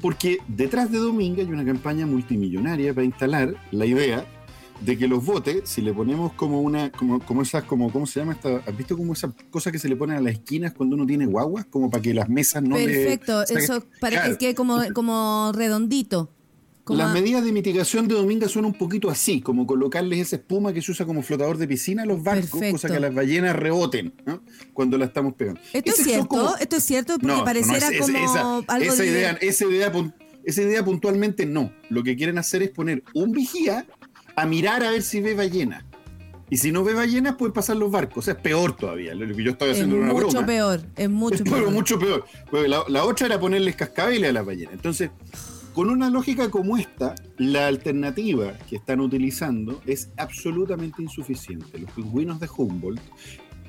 [0.00, 4.24] Porque detrás de Dominga hay una campaña multimillonaria para instalar la idea
[4.80, 8.20] de que los votes, si le ponemos como una, como, como esas, como, ¿cómo se
[8.20, 8.56] llama esta?
[8.66, 11.26] ¿Has visto como esas cosas que se le ponen a las esquinas cuando uno tiene
[11.26, 11.66] guaguas?
[11.66, 14.32] Como para que las mesas no Perfecto, eso para claro.
[14.32, 16.30] que quede como, como redondito.
[16.84, 20.36] Como Las a- medidas de mitigación de Dominga son un poquito así, como colocarles esa
[20.36, 22.72] espuma que se usa como flotador de piscina a los barcos, Perfecto.
[22.74, 24.40] cosa que las ballenas reboten ¿no?
[24.72, 25.60] cuando la estamos pegando.
[25.72, 29.02] Esto es cierto, como- esto es cierto porque No, pareciera es- como esa, algo esa
[29.02, 29.92] de idea, esa, idea,
[30.44, 31.72] esa idea puntualmente no.
[31.88, 33.84] Lo que quieren hacer es poner un vigía
[34.36, 35.84] a mirar a ver si ve ballenas.
[36.48, 38.18] Y si no ve ballenas, pueden pasar los barcos.
[38.18, 39.14] O sea, es peor todavía.
[39.14, 40.46] Lo que yo estaba es haciendo una mucho broma.
[40.46, 41.56] peor, es mucho Es peor.
[41.58, 42.24] pero mucho peor.
[42.48, 44.74] Porque la, la otra era ponerles cascabeles a las ballenas.
[44.74, 45.10] Entonces,
[45.74, 51.78] con una lógica como esta, la alternativa que están utilizando es absolutamente insuficiente.
[51.78, 53.00] Los pingüinos de Humboldt,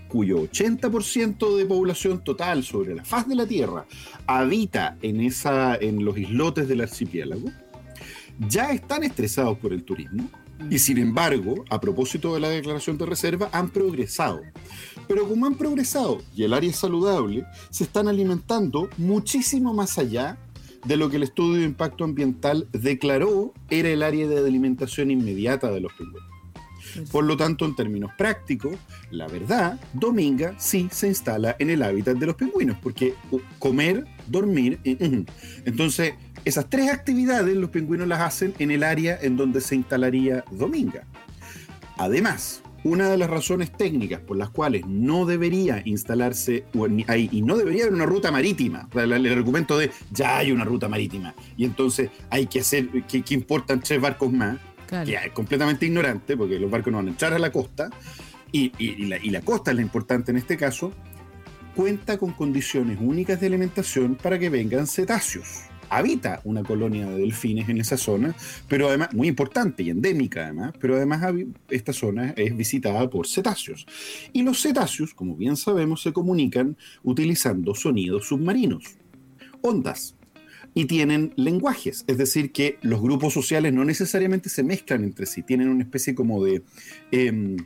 [0.07, 3.85] cuyo 80% de población total sobre la faz de la Tierra
[4.27, 7.49] habita en, esa, en los islotes del archipiélago,
[8.47, 10.29] ya están estresados por el turismo
[10.69, 14.41] y sin embargo, a propósito de la declaración de reserva, han progresado.
[15.07, 20.37] Pero como han progresado y el área es saludable, se están alimentando muchísimo más allá
[20.85, 25.71] de lo que el estudio de impacto ambiental declaró era el área de alimentación inmediata
[25.71, 26.37] de los pingüinos.
[27.11, 28.75] Por lo tanto, en términos prácticos,
[29.11, 33.13] la verdad, Dominga sí se instala en el hábitat de los pingüinos, porque
[33.59, 35.25] comer, dormir, eh, ujú.
[35.65, 36.13] entonces
[36.45, 41.03] esas tres actividades los pingüinos las hacen en el área en donde se instalaría Dominga.
[41.97, 46.63] Además, una de las razones técnicas por las cuales no debería instalarse
[47.07, 50.63] ahí y no debería haber una ruta marítima, el, el argumento de ya hay una
[50.63, 55.05] ruta marítima y entonces hay que hacer, que, que importan tres barcos más, Claro.
[55.05, 57.89] que es completamente ignorante porque los barcos no van a entrar a la costa
[58.53, 60.93] y, y- y la, y la costa es la importante en este caso,
[61.75, 65.63] cuenta con condiciones únicas de alimentación para que vengan cetáceos.
[65.89, 68.35] Habita una colonia de delfines en esa zona,
[68.67, 71.33] pero además, muy importante y endémica además, pero además
[71.69, 73.85] esta zona es visitada por cetáceos.
[74.33, 78.83] Y los cetáceos, como bien sabemos, se comunican utilizando sonidos submarinos,
[79.61, 80.15] ondas,
[80.73, 85.41] y tienen lenguajes, es decir, que los grupos sociales no necesariamente se mezclan entre sí,
[85.41, 86.61] tienen una especie como de
[87.11, 87.57] em,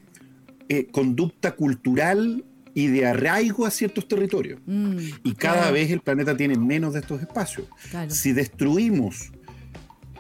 [0.70, 4.60] eh, conducta cultural y de arraigo a ciertos territorios.
[4.66, 7.68] Mm, Y cada claro, vez el planeta tiene menos de estos espacios.
[7.90, 8.10] claro.
[8.10, 9.32] Si destruimos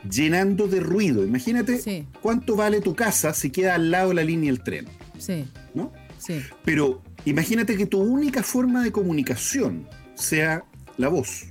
[0.09, 2.07] llenando de ruido, imagínate Sí.
[2.21, 4.85] cuánto vale tu casa si queda al lado de la línea del tren,
[5.17, 5.91] Sí, ¿no?
[6.17, 6.41] sí.
[6.65, 10.63] Pero imagínate que tu única forma de comunicación sea
[10.97, 11.45] la voz,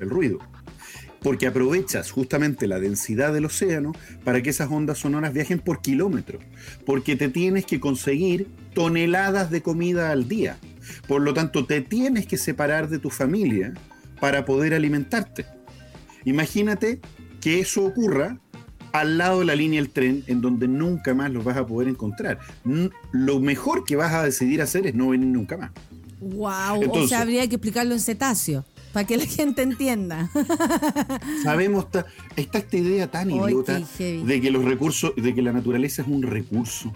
[0.00, 0.38] el ruido.
[1.24, 3.92] Porque aprovechas justamente la densidad del océano
[4.24, 6.44] para que esas ondas sonoras viajen por kilómetros.
[6.86, 10.58] Porque te tienes que conseguir toneladas de comida al día.
[11.08, 13.72] Por lo tanto, te tienes que separar de tu familia
[14.20, 15.46] para poder alimentarte.
[16.26, 17.00] Imagínate
[17.40, 18.38] que eso ocurra
[18.92, 21.88] al lado de la línea del tren en donde nunca más los vas a poder
[21.88, 22.38] encontrar.
[23.12, 25.70] Lo mejor que vas a decidir hacer es no venir nunca más.
[26.20, 30.30] Wow, o Entonces- sea, habría que explicarlo en cetáceo para que la gente entienda.
[31.42, 36.00] Sabemos, ta- está esta idea tan idiota de que los recursos, de que la naturaleza
[36.02, 36.92] es un recurso.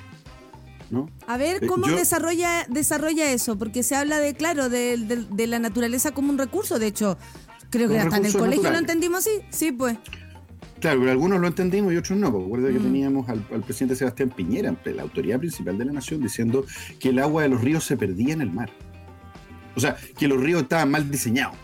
[0.90, 1.11] ¿No?
[1.26, 3.58] A ver, Eh, ¿cómo yo- desarrolla, desarrolla eso?
[3.58, 6.78] Porque se habla de, claro, de, de- de la naturaleza como un recurso.
[6.78, 7.18] De hecho,
[7.68, 9.42] creo que hasta en el colegio lo entendimos así.
[9.50, 9.98] Sí, pues.
[10.80, 12.30] Claro, pero algunos lo entendimos y otros no.
[12.32, 12.82] porque Recuerda que Mm.
[12.84, 16.64] teníamos al, al presidente Sebastián Piñera, la autoridad principal de la nación, diciendo
[17.00, 18.70] que el agua de los ríos se perdía en el mar.
[19.76, 21.56] O sea, que los ríos estaban mal diseñados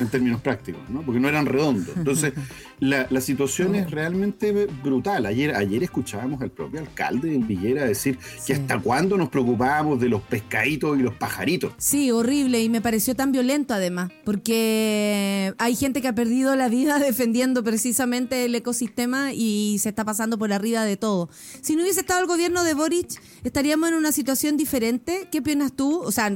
[0.00, 1.02] en términos prácticos, ¿no?
[1.02, 1.96] porque no eran redondos.
[1.96, 2.32] Entonces,
[2.80, 5.26] la, la situación es realmente brutal.
[5.26, 8.46] Ayer, ayer escuchábamos al propio alcalde de Villera decir Sí.
[8.46, 11.72] que hasta cuándo nos preocupábamos de los pescaditos y los pajaritos.
[11.78, 16.68] Sí, horrible y me pareció tan violento además, porque hay gente que ha perdido la
[16.68, 21.28] vida defendiendo precisamente el ecosistema y se está pasando por arriba de todo.
[21.60, 25.28] Si no hubiese estado el gobierno de Boric, estaríamos en una situación diferente.
[25.30, 26.00] ¿Qué opinas tú?
[26.02, 26.30] O sea,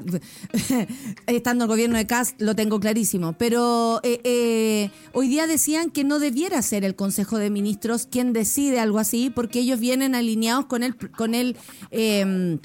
[1.27, 6.05] estando el gobierno de Cast lo tengo clarísimo, pero eh, eh, hoy día decían que
[6.05, 10.65] no debiera ser el Consejo de Ministros quien decide algo así, porque ellos vienen alineados
[10.65, 11.59] con el, con el
[11.91, 12.59] eh,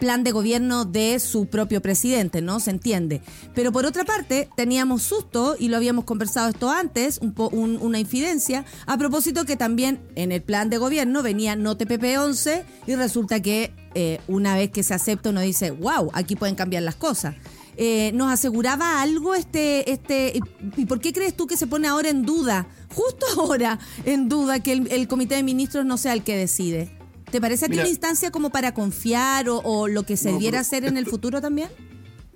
[0.00, 2.58] plan de gobierno de su propio presidente, ¿no?
[2.58, 3.22] Se entiende.
[3.54, 8.64] Pero por otra parte, teníamos susto, y lo habíamos conversado esto antes, un una infidencia,
[8.86, 13.40] a propósito que también en el plan de gobierno venía no TPP 11 y resulta
[13.40, 17.36] que eh, una vez que se acepta uno dice, wow, aquí pueden cambiar las cosas.
[17.76, 20.40] Eh, ¿Nos aseguraba algo este, este,
[20.76, 24.60] y por qué crees tú que se pone ahora en duda, justo ahora en duda,
[24.60, 27.04] que el comité de ministros no sea el que decide?
[27.34, 30.84] ¿Te parece a ti una instancia como para confiar o, lo que se debiera hacer
[30.84, 31.68] en el futuro también?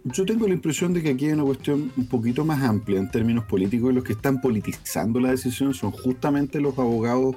[0.03, 3.09] Yo tengo la impresión de que aquí hay una cuestión un poquito más amplia en
[3.09, 7.37] términos políticos y los que están politizando la decisión son justamente los abogados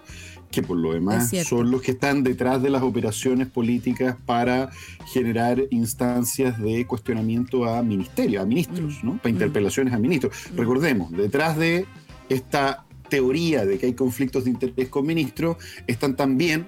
[0.52, 4.70] que por lo demás son los que están detrás de las operaciones políticas para
[5.08, 9.08] generar instancias de cuestionamiento a ministerios, a ministros, mm.
[9.08, 9.18] ¿no?
[9.18, 9.36] Para mm.
[9.36, 10.34] interpelaciones a ministros.
[10.54, 10.58] Mm.
[10.58, 11.86] Recordemos, detrás de
[12.30, 16.68] esta teoría de que hay conflictos de interés con ministros, están también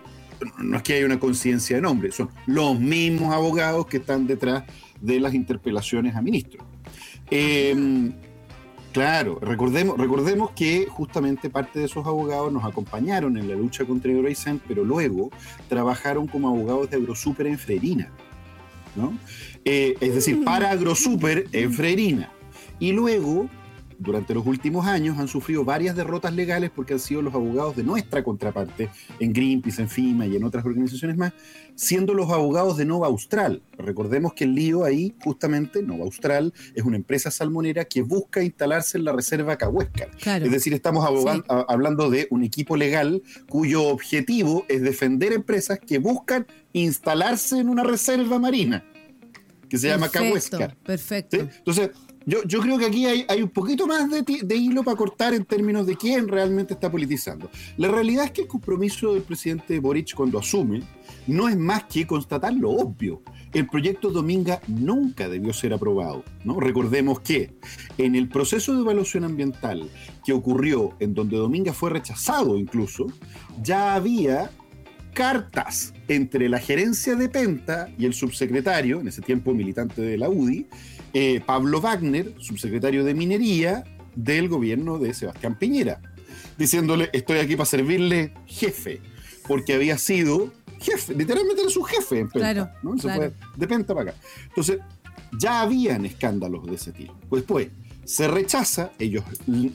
[0.60, 4.64] no es que haya una conciencia de nombre, son los mismos abogados que están detrás
[5.00, 6.66] de las interpelaciones a ministros.
[8.94, 14.12] Claro, recordemos, recordemos que justamente parte de esos abogados nos acompañaron en la lucha contra
[14.12, 15.30] Euroicent, pero luego
[15.68, 18.10] trabajaron como abogados de AgroSuper en Freirina.
[18.96, 19.18] ¿no?
[19.66, 22.32] Eh, es decir, para AgroSuper en Freirina.
[22.80, 23.50] Y luego
[24.04, 27.84] durante los últimos años han sufrido varias derrotas legales porque han sido los abogados de
[27.84, 28.90] nuestra contraparte
[29.20, 31.34] en Greenpeace, en FIMA y en otras organizaciones más,
[31.76, 33.64] siendo los abogados de Nova Austral.
[33.78, 38.98] Recordemos que el lío ahí, justamente, Nova Austral es una empresa salmonera que busca instalarse
[38.98, 40.12] en la reserva Cahuéscar.
[40.26, 41.06] Es decir, estamos
[41.48, 47.84] hablando de un equipo legal cuyo objetivo es defender empresas que buscan instalarse en una
[47.84, 48.84] reserva marina
[49.70, 50.76] que se llama Cahuéscar.
[50.84, 51.38] Perfecto.
[51.38, 51.90] Entonces,
[52.26, 55.46] yo, creo que aquí hay, hay un poquito más de, de, hilo para cortar en
[55.46, 57.50] términos de quién realmente está politizando.
[57.78, 60.82] La realidad es que el compromiso del presidente Boric cuando asume
[61.28, 63.22] no es más que constatar lo obvio.
[63.54, 66.24] El proyecto Dominga nunca debió ser aprobado.
[66.44, 66.60] ¿no?
[66.60, 67.54] Recordemos que
[67.98, 69.90] en el proceso de evaluación ambiental
[70.26, 73.08] que ocurrió, en donde Dominga fue rechazado incluso,
[73.62, 74.50] ya había
[75.14, 80.30] cartas entre la gerencia de Penta y el subsecretario, en ese tiempo militante de la
[80.30, 80.66] UDI,
[81.14, 83.84] eh, Pablo Wagner, subsecretario de Minería
[84.16, 86.02] del gobierno de Sebastián Piñera,
[86.58, 89.02] diciéndole, estoy aquí para servirle jefe,
[89.48, 92.98] porque había sido jefe, literalmente era su jefe en Penta, ¿no?
[92.98, 94.20] Se fue de Penta para acá.
[94.50, 94.80] Entonces,
[95.40, 97.16] ya habían escándalos de ese tipo.
[97.30, 97.70] Pues, pues,
[98.06, 99.24] se rechaza, ellos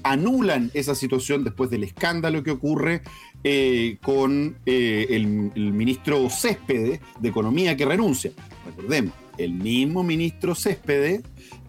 [0.03, 3.03] anulan esa situación después del escándalo que ocurre
[3.43, 8.33] eh, con eh, el, el, ministro Céspedes de Economía que renuncia.
[8.67, 11.23] Recordemos, el mismo ministro Céspedes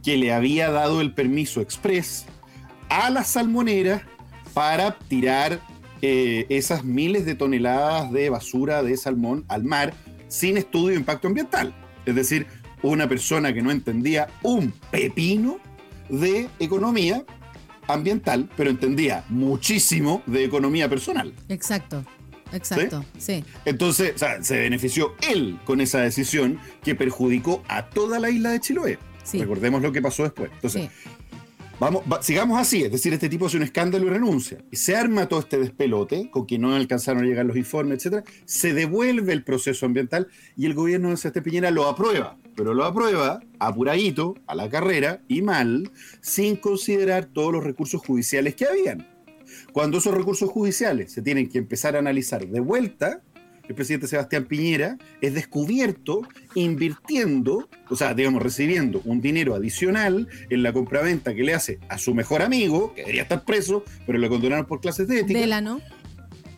[0.04, 2.26] que le había dado el permiso express
[2.90, 4.02] a las salmoneras
[4.54, 5.62] para tirar
[6.02, 9.94] eh, esas miles de toneladas de basura de salmón al mar
[10.28, 11.74] sin estudio de impacto ambiental.
[12.06, 12.48] Es decir,
[12.82, 15.60] una persona que no entendía un pepino
[16.10, 17.24] de economía
[17.88, 21.34] ambiental, pero entendía muchísimo de economía personal.
[21.50, 22.06] Exacto.
[22.54, 23.44] Exacto, sí.
[23.66, 29.00] Entonces, se benefició él con esa decisión que perjudicó a toda la isla de Chiloé.
[29.34, 30.50] Recordemos lo que pasó después.
[30.56, 30.90] Entonces,
[31.80, 34.58] vamos, sigamos así, es decir, este tipo hace un escándalo y renuncia.
[34.72, 38.24] Y se arma todo este despelote, con que no alcanzaron a llegar los informes, etcétera.
[38.46, 40.28] Se devuelve el proceso ambiental
[40.58, 45.22] y el gobierno de Sebastián Piñera lo aprueba, pero lo aprueba apuradito, a la carrera
[45.28, 45.92] y mal,
[46.22, 49.08] sin considerar todos los recursos judiciales que habían.
[49.72, 53.22] Cuando esos recursos judiciales se tienen que empezar a analizar de vuelta,
[53.70, 56.22] el presidente Sebastián Piñera es descubierto
[56.56, 62.00] invirtiendo, o sea, digamos, recibiendo un dinero adicional en la compraventa que le hace a
[62.00, 65.40] su mejor amigo, que debería estar preso, pero lo condenaron por clases de ética.
[65.40, 65.82] Delano.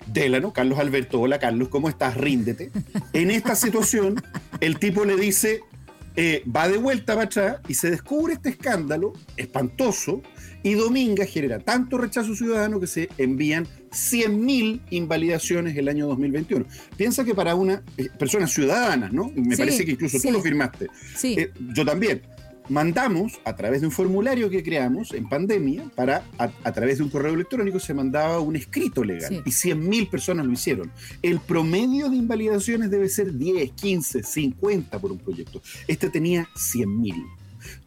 [0.07, 2.15] Delano, Carlos Alberto, hola Carlos, ¿cómo estás?
[2.15, 2.71] Ríndete.
[3.11, 4.15] En esta situación,
[4.61, 5.61] el tipo le dice,
[6.15, 10.21] eh, va de vuelta para atrás y se descubre este escándalo espantoso
[10.63, 16.65] y Dominga genera tanto rechazo ciudadano que se envían 100.000 invalidaciones el año 2021.
[16.97, 19.31] Piensa que para una eh, persona ciudadana, ¿no?
[19.35, 20.87] Me parece que incluso tú lo firmaste.
[21.15, 21.35] Sí.
[21.37, 22.21] Eh, yo también.
[22.69, 27.09] Mandamos a través de un formulario que creamos en pandemia, para a, través de un
[27.09, 30.89] correo electrónico se mandaba un escrito legal y 100.000 personas lo hicieron.
[31.21, 35.61] El promedio de invalidaciones debe ser 10, 15, 50 por un proyecto.
[35.85, 37.40] Este tenía 100.000.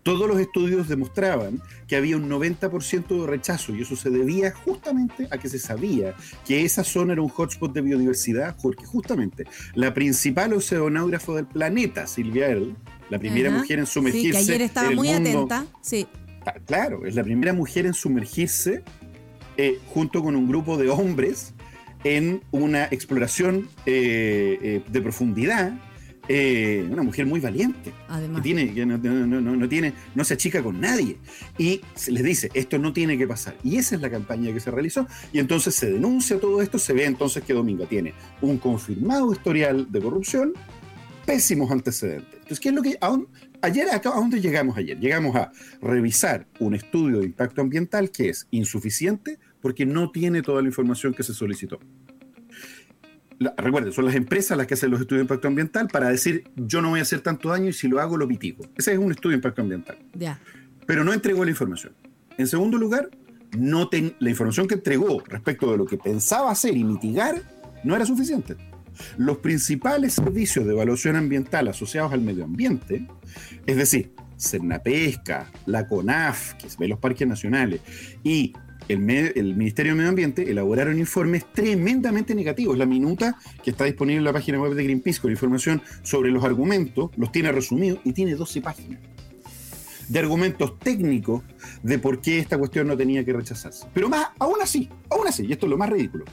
[0.04, 5.26] Todos los estudios demostraban que había un 90% de rechazo y eso se debía justamente
[5.30, 6.14] a que se sabía
[6.46, 12.06] que esa zona era un hotspot de biodiversidad porque justamente la principal oceanógrafo del planeta,
[12.06, 12.76] Silvia Earle,
[13.10, 14.40] la primera mujer en sumergirse.
[14.40, 16.06] Sí, que ayer estaba muy atenta, sí.
[16.46, 18.82] Ah, claro, es la primera mujer en sumergirse
[19.56, 21.54] eh, junto con un grupo de hombres
[22.04, 25.72] en una exploración eh, eh, de profundidad
[26.28, 27.92] eh, una mujer muy valiente.
[28.08, 28.38] Además.
[28.40, 31.18] Que tiene, que no, no- no- no- no tiene, no se achica con nadie.
[31.58, 33.56] Y se les dice, esto no tiene que pasar.
[33.62, 35.06] Y esa es la campaña que se realizó.
[35.32, 36.78] Y entonces se denuncia todo esto.
[36.78, 40.52] Se ve entonces que Dominga tiene un confirmado historial de corrupción,
[41.26, 42.32] pésimos antecedentes.
[42.34, 42.98] Entonces, ¿qué es lo que...
[43.62, 44.98] ayer, acá, ¿a dónde llegamos ayer?
[44.98, 45.50] Llegamos a
[45.80, 51.14] revisar un estudio de impacto ambiental que es insuficiente porque no tiene toda la información
[51.14, 51.80] que se solicitó.
[53.38, 56.44] La- recuerden, son las empresas las que hacen los estudios de impacto ambiental para decir
[56.56, 58.64] yo no voy a hacer tanto daño y si lo hago lo mitigo.
[58.76, 59.98] Ese es un estudio de impacto ambiental.
[60.14, 60.38] Ya.
[60.86, 61.92] Pero no entregó la información.
[62.38, 63.10] En segundo lugar,
[63.58, 67.40] no ten- la información que entregó respecto de lo que pensaba hacer y mitigar
[67.84, 68.56] no era suficiente.
[69.18, 73.06] Los principales servicios de evaluación ambiental asociados al medio ambiente,
[73.66, 77.80] es decir, Cernapesca, la CONAF, que ve los parques nacionales,
[78.22, 78.52] y
[78.88, 82.76] el, Ministerio de Medio Ambiente elaboraron informes tremendamente negativos.
[82.76, 86.44] La minuta que está disponible en la página web de Greenpeace con información sobre los
[86.44, 89.00] argumentos, los tiene resumidos y tiene 12 páginas
[90.08, 91.42] de argumentos técnicos
[91.82, 93.86] de por qué esta cuestión no tenía que rechazarse.
[93.94, 96.24] Pero más, aún así, aún así, y esto es lo más ridículo,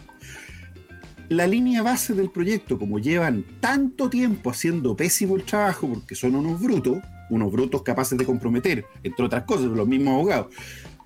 [1.30, 6.36] la línea base del proyecto, como llevan tanto tiempo haciendo pésimo el trabajo, porque son
[6.36, 6.98] unos brutos,
[7.30, 10.54] unos brutos capaces de comprometer, entre otras cosas, los mismos abogados,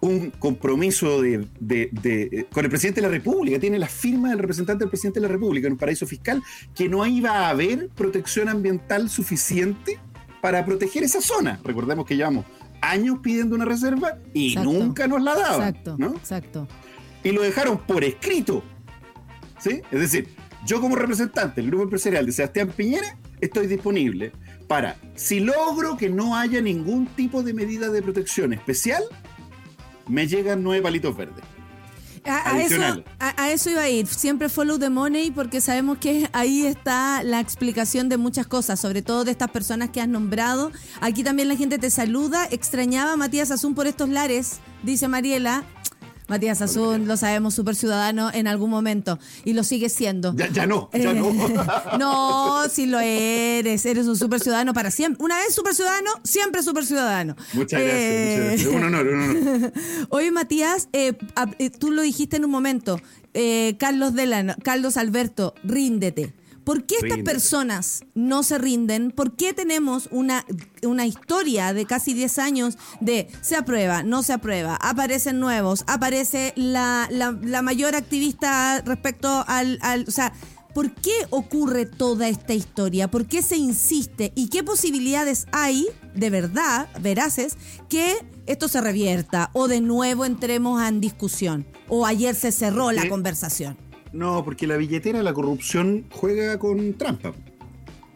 [0.06, 4.30] un compromiso de, de- de- eh, con el presidente de la República, tiene la firma
[4.30, 6.42] del representante del presidente de la República en un paraíso fiscal,
[6.74, 10.00] que no iba a haber protección ambiental suficiente
[10.42, 11.60] para proteger esa zona.
[11.64, 12.46] Recordemos que llevamos
[12.82, 14.72] años pidiendo una reserva y Exacto.
[14.72, 15.70] nunca nos la daban.
[15.70, 15.96] Exacto.
[15.98, 16.14] ¿no?
[16.16, 16.68] Exacto.
[17.24, 18.64] y lo dejaron por escrito.
[19.60, 19.82] ¿Sí?
[19.92, 20.30] Es decir,
[20.68, 24.32] yo como representante del grupo empresarial de Sebastián Piñera estoy disponible
[24.68, 29.04] para, si logro que no haya ningún tipo de medida de protección especial,
[30.08, 31.44] me llegan nueve palitos verdes.
[32.28, 33.06] A, a eso, Adicional.
[33.20, 34.08] a, a eso iba a ir.
[34.08, 39.04] Siempre follow the money porque sabemos que ahí está la explicación de muchas cosas, sobre
[39.04, 40.72] todo de estas personas que has nombrado.
[41.02, 42.48] Aquí también la gente te saluda.
[42.50, 45.64] Extrañaba a Matías Azún por estos lares, dice Mariela.
[46.28, 50.34] Matías Azún, lo sabemos, súper ciudadano en algún momento y lo sigue siendo.
[50.36, 51.32] Ya, ya no, ya no.
[52.00, 55.24] No, si lo eres, eres un super ciudadano para siempre.
[55.24, 57.36] Una vez super ciudadano, siempre super ciudadano.
[57.54, 58.76] Muchas gracias, Eh, muchas gracias.
[58.76, 59.74] Un honor, un honor.
[60.10, 61.14] Oye, Matías, eh,
[61.60, 63.00] eh, tú lo dijiste en un momento.
[63.34, 66.34] eh, Carlos Delano, Carlos Alberto, ríndete.
[66.66, 67.32] ¿Por qué estas Ríndete.
[67.32, 69.12] personas no se rinden?
[69.12, 70.44] ¿Por qué tenemos una,
[70.84, 76.52] una historia de casi 10 años de se aprueba, no se aprueba, aparecen nuevos, aparece
[76.56, 80.06] la, la- la mayor activista respecto al, al...
[80.08, 80.34] O sea,
[80.74, 83.10] ¿por qué ocurre toda esta historia?
[83.12, 84.34] ¿Por qué se insiste?
[84.36, 85.86] ¿Y qué posibilidades hay,
[86.16, 87.58] de verdad, veraces,
[87.90, 88.16] que
[88.48, 91.66] esto se revierta o de nuevo entremos en discusión?
[91.88, 93.10] ¿O ayer se cerró la Sí.
[93.10, 93.78] conversación?
[94.16, 97.34] No, porque la billetera, la corrupción juega con trampa.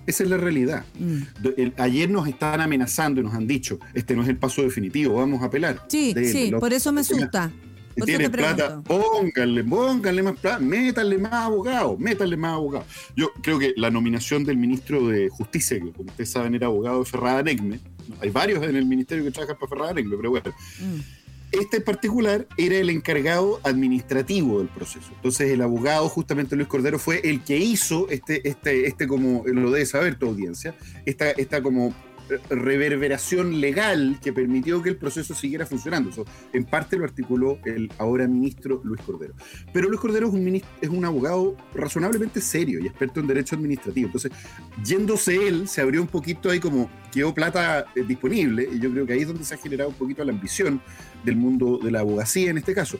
[0.08, 0.86] Esa es la realidad.
[0.97, 1.18] Mm.
[1.58, 5.16] El- ayer nos están amenazando y nos han dicho, este no es el paso definitivo,
[5.16, 5.86] vamos a apelar.
[5.88, 7.52] Sí, De- sí, los- por eso me asusta.
[7.95, 12.88] Si tienen plata, pónganle, pónganle más plata, métanle más abogados, métanle más abogados.
[13.16, 17.00] Yo creo que la nominación del ministro de Justicia, que como ustedes saben era abogado
[17.04, 17.80] de Ferrada Negme,
[18.22, 21.00] hay varios en el ministerio que trabajan para Ferrada Negme, pero bueno, Mm.
[21.52, 25.10] Este particular era el encargado administrativo del proceso.
[25.16, 29.72] Entonces el abogado, justamente Luis Cordero, fue el que hizo este, este, este como, lo
[29.72, 30.76] debe saber tu audiencia,
[31.06, 31.93] esta, esta como
[32.49, 36.09] reverberación legal que permitió que el proceso siguiera funcionando.
[36.09, 39.34] Eso, en parte lo articuló el ahora ministro Luis Cordero.
[39.73, 43.55] Pero Luis Cordero es un, minis- es un abogado razonablemente serio y experto en derecho
[43.55, 44.07] administrativo.
[44.07, 44.32] Entonces,
[44.84, 49.05] yéndose él, se abrió un poquito ahí como quedó plata eh, disponible y yo creo
[49.05, 50.82] que ahí es donde se ha generado un poquito la ambición
[51.23, 52.99] del mundo de la abogacía en este caso.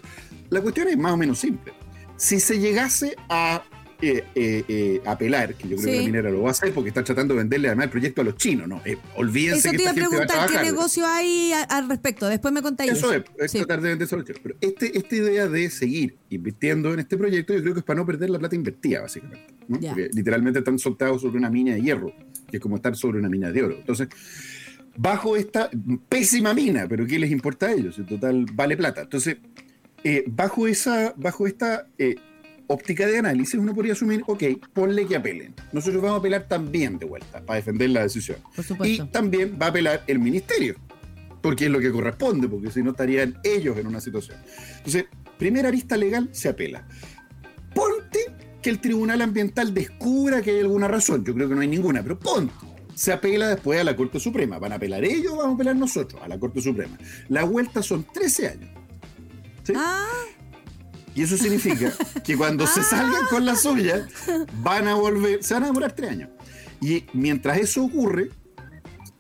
[0.50, 1.74] La cuestión es más o menos simple.
[2.18, 3.64] Si se llegase a
[4.02, 5.92] eh, eh, eh, apelar, que yo creo Sí.
[5.92, 8.22] que la minera lo va a hacer porque están tratando de venderle además el proyecto
[8.22, 8.82] a los chinos, ¿no?
[8.86, 11.52] Eh, olvídense Eso que te iba esta a gente va a preguntar, ¿qué negocio hay
[11.70, 12.28] al respecto?
[12.28, 13.58] Después me contáis Eso es, es Sí.
[13.58, 14.42] tratar de venderse a los chinos.
[14.42, 18.00] Pero este, esta idea de seguir invirtiendo en este proyecto, yo creo que es para
[18.00, 19.54] no perder la plata invertida, básicamente.
[19.68, 22.14] Porque literalmente están soltados sobre una mina de hierro,
[22.50, 23.76] que es como estar sobre una mina de oro.
[23.78, 24.08] Entonces,
[24.98, 25.70] bajo esta
[26.08, 27.98] pésima mina, pero ¿qué les importa a ellos?
[28.00, 29.02] En total, vale plata.
[29.02, 29.38] Entonces,
[30.04, 32.16] eh, bajo, esa, bajo esta eh,
[32.70, 34.44] óptica de análisis, uno podría asumir, ok,
[34.74, 35.54] ponle que apelen.
[35.74, 38.38] Nosotros vamos a apelar también de vuelta para defender la decisión.
[38.56, 39.08] Por Y supuesto.
[39.10, 40.76] también va a apelar el ministerio,
[41.42, 44.38] porque es lo que corresponde, porque si no estarían ellos en una situación.
[44.78, 45.06] Entonces,
[45.38, 46.88] primera arista legal se apela.
[47.74, 48.20] Ponte
[48.62, 51.24] que el Tribunal Ambiental descubra que hay alguna razón.
[51.24, 52.54] Yo creo que no hay ninguna, pero ponte.
[52.94, 54.60] Se apela después a la Corte Suprema.
[54.60, 56.98] ¿Van a apelar ellos o vamos a apelar nosotros a la Corte Suprema?
[57.30, 58.70] La vuelta son 13 años.
[59.64, 59.74] ¿Sí?
[59.76, 60.06] Ah,
[61.16, 61.92] Y eso significa
[62.24, 64.08] que cuando se salgan con la suya,
[64.62, 66.30] van a volver, se van a demorar tres años.
[66.82, 68.30] Y mientras eso ocurre,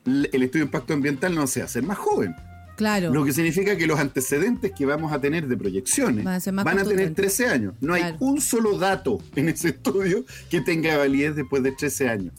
[0.05, 2.35] el estudio de impacto ambiental no se hace más joven.
[2.77, 3.13] Claro.
[3.13, 7.13] Lo que significa que los antecedentes que vamos a tener de proyecciones van a, tener
[7.13, 7.73] 13 años.
[7.81, 12.33] No hay un solo dato en ese estudio que tenga validez después de 13 años.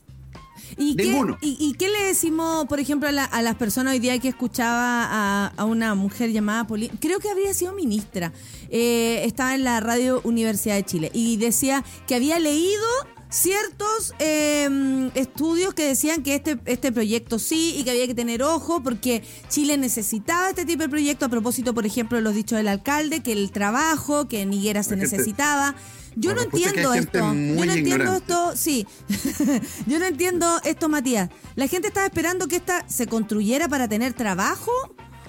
[0.76, 1.38] ¿Y Ninguno.
[1.40, 5.64] Qué, y, qué le decimos, por ejemplo, a, las personas hoy día que escuchaba a,
[5.64, 6.94] una mujer llamada Polina?
[7.00, 8.32] Creo que había sido ministra.
[8.70, 12.84] Eh, estaba en la radio Universidad de Chile y decía que había leído
[13.30, 18.42] ciertos em, estudios que decían que este, este proyecto sí y que había que tener
[18.42, 22.58] ojo porque Chile necesitaba este tipo de proyecto a propósito, por ejemplo, de los dichos
[22.58, 25.76] del alcalde, que el trabajo, que en Higuera se necesitaba.
[26.16, 27.18] Yo no entiendo esto.
[27.18, 28.86] Yo no entiendo esto, sí.
[29.86, 31.30] Yo no entiendo esto, Matías.
[31.54, 34.72] ¿La gente estaba esperando que esta se construyera para tener trabajo?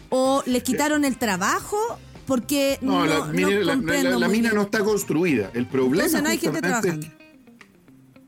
[0.09, 1.77] ¿O les quitaron el trabajo?
[2.25, 5.51] Porque no, la, mina, no está construida.
[5.53, 7.07] El problema Entonces no hay gente trabajando.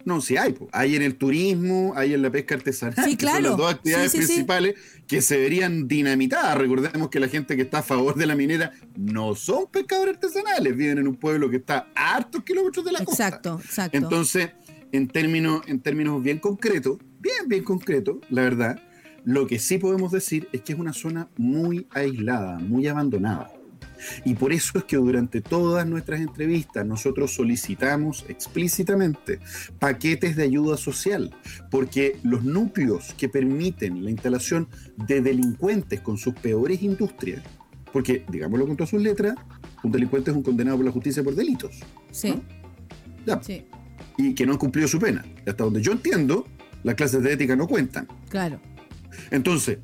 [0.05, 0.55] No, sí hay.
[0.71, 3.37] Hay en el turismo, hay en la pesca artesanal, sí, claro.
[3.37, 4.75] que son las dos actividades principales
[5.07, 6.57] que se verían dinamitadas.
[6.57, 10.75] Recordemos que la gente que está a favor de la minera no son pescadores artesanales,
[10.75, 13.27] viven en un pueblo que está a hartos kilómetros de la costa.
[13.27, 13.97] Exacto, exacto.
[13.97, 14.49] Entonces,
[14.91, 18.81] en términos, en términos bien concretos, bien, bien concretos, la verdad,
[19.23, 23.51] lo que sí podemos decir es que es una zona muy aislada, muy abandonada.
[24.25, 29.39] Y por eso es que durante todas nuestras entrevistas nosotros solicitamos explícitamente
[29.79, 31.35] paquetes de ayuda social,
[31.69, 37.43] porque los núcleos que permiten la instalación de delincuentes con sus peores industrias,
[37.91, 39.35] porque, digámoslo con todas sus letras,
[39.83, 41.79] un delincuente es un condenado por la justicia por delitos.
[42.11, 42.41] Sí.
[43.41, 43.65] sí.
[44.17, 45.23] Y que no han cumplido su pena.
[45.45, 46.47] Hasta donde yo entiendo,
[46.83, 48.07] las clases de ética no cuentan.
[48.29, 48.59] Claro.
[49.31, 49.79] Entonces,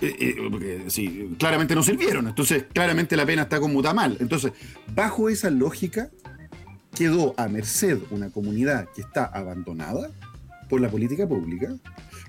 [0.00, 2.28] eh, eh, porque sí, claramente no sirvieron.
[2.28, 4.16] Entonces, claramente la pena está conmutada mal.
[4.20, 4.52] Entonces,
[4.94, 6.10] bajo esa lógica,
[6.94, 10.10] quedó a merced una comunidad que está abandonada
[10.68, 11.74] por la política pública,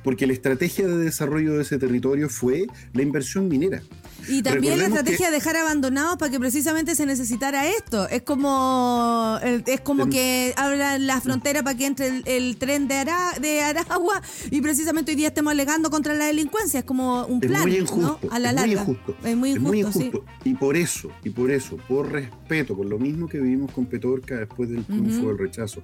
[0.04, 3.82] porque la estrategia de desarrollo de ese territorio fue la inversión minera.
[4.28, 8.08] Y también la estrategia de dejar abandonados para que precisamente se necesitara esto.
[8.10, 13.06] Es como es como que abran la frontera para que entre el, tren de,
[13.42, 14.22] de Aragua
[14.52, 16.80] y precisamente hoy día estemos alegando contra la delincuencia.
[16.80, 18.32] Es como un plan, muy injusto, ¿no?
[18.32, 18.86] A la larga.
[19.24, 20.24] Es muy injusto.
[20.44, 24.36] Y por eso, y por eso, por respeto, por lo mismo que vivimos con Petorca
[24.36, 25.82] después del triunfo del rechazo,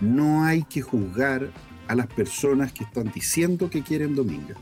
[0.00, 1.50] no hay que juzgar
[1.88, 4.54] a las personas que están diciendo que quieren Dominga.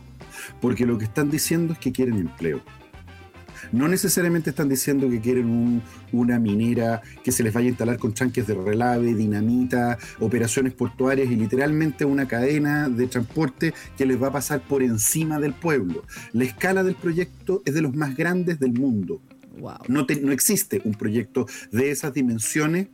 [0.60, 2.60] Porque lo que están diciendo es que quieren empleo.
[3.72, 5.82] No necesariamente están diciendo que quieren
[6.12, 11.30] una minera que se les vaya a instalar con chanques de relave, dinamita, operaciones portuarias
[11.30, 16.04] y literalmente una cadena de transporte que les va a pasar por encima del pueblo.
[16.32, 19.20] La escala del proyecto es de los más grandes del mundo.
[19.88, 22.88] No, no existe un proyecto de esas dimensiones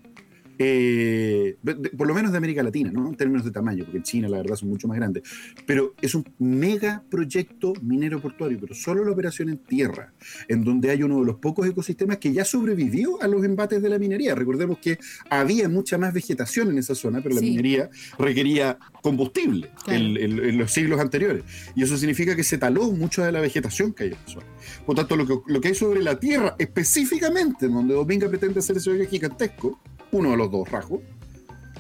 [0.58, 1.56] eh,
[1.96, 3.08] por lo menos de América Latina, ¿no?
[3.08, 5.22] En términos de tamaño, porque en China la verdad son mucho más grandes.
[5.66, 10.12] Pero es un mega proyecto minero portuario, pero solo la operación en tierra,
[10.48, 13.88] en donde hay uno de los pocos ecosistemas que ya sobrevivió a los embates de
[13.88, 14.34] la minería.
[14.34, 14.98] Recordemos que
[15.30, 21.00] había mucha más vegetación en esa zona, pero la minería requería combustible en, los siglos
[21.00, 21.44] anteriores.
[21.74, 24.46] Y eso significa que se taló mucha de la vegetación que hay en esa zona.
[24.86, 28.76] Por tanto, lo que, lo que hay sobre la tierra, específicamente, donde Dominga pretende hacer
[28.76, 29.80] ese viaje gigantesco,
[30.12, 31.00] uno de los dos rasgos,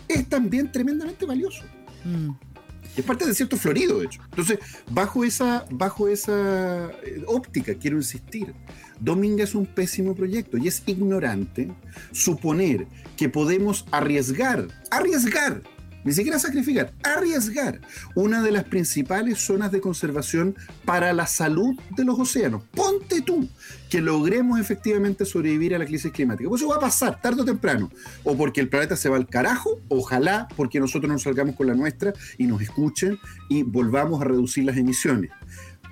[0.08, 1.62] es también tremendamente valioso.
[2.04, 2.30] Mm.
[2.96, 4.20] Es parte de cierto florido, de hecho.
[4.24, 4.58] Entonces,
[4.90, 8.52] bajo esa, bajo esa eh, óptica, quiero insistir,
[9.00, 11.72] Dominga es un pésimo proyecto y es ignorante
[12.12, 15.62] suponer que podemos arriesgar, arriesgar
[16.04, 17.80] ni siquiera sacrificar, arriesgar
[18.14, 22.62] una de las principales zonas de conservación para la salud de los océanos.
[22.72, 23.48] Ponte tú
[23.88, 26.48] que logremos efectivamente sobrevivir a la crisis climática.
[26.48, 27.90] Pues eso va a pasar tarde o temprano.
[28.24, 31.74] O porque el planeta se va al carajo, ojalá porque nosotros nos salgamos con la
[31.74, 35.30] nuestra y nos escuchen y volvamos a reducir las emisiones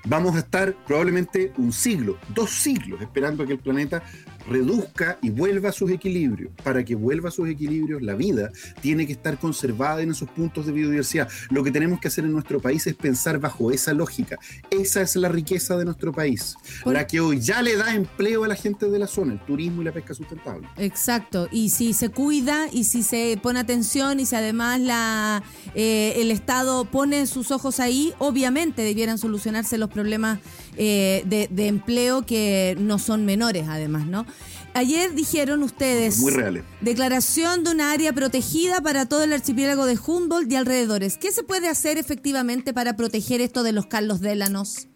[0.06, 4.02] vamos a estar probablemente un siglo, dos siglos, esperando a que el planeta
[4.50, 6.52] reduzca y vuelva a sus equilibrios.
[6.62, 8.50] Para que vuelva a sus equilibrios, la vida
[8.82, 11.28] tiene que estar conservada en esos puntos de biodiversidad.
[11.50, 14.38] Lo que tenemos que hacer en nuestro país es pensar bajo esa lógica.
[14.70, 18.48] Esa es la riqueza de nuestro país, la que hoy ya le da empleo a
[18.48, 20.68] la gente de la zona, el turismo y la pesca sustentable.
[20.76, 25.42] Exacto, y si se cuida y si se pone atención y si además la,
[25.74, 30.40] eh, el Estado pone sus ojos ahí, obviamente debieran solucionarse los problemas
[30.76, 34.26] eh, de, de empleo que no son menores además, ¿no?
[34.74, 36.18] Ayer dijeron ustedes.
[36.20, 36.62] Muy reales.
[36.80, 41.18] Declaración de una área protegida para todo el archipiélago de Humboldt y alrededores.
[41.18, 44.86] ¿Qué se puede hacer efectivamente para proteger esto de los Carlos Délanos?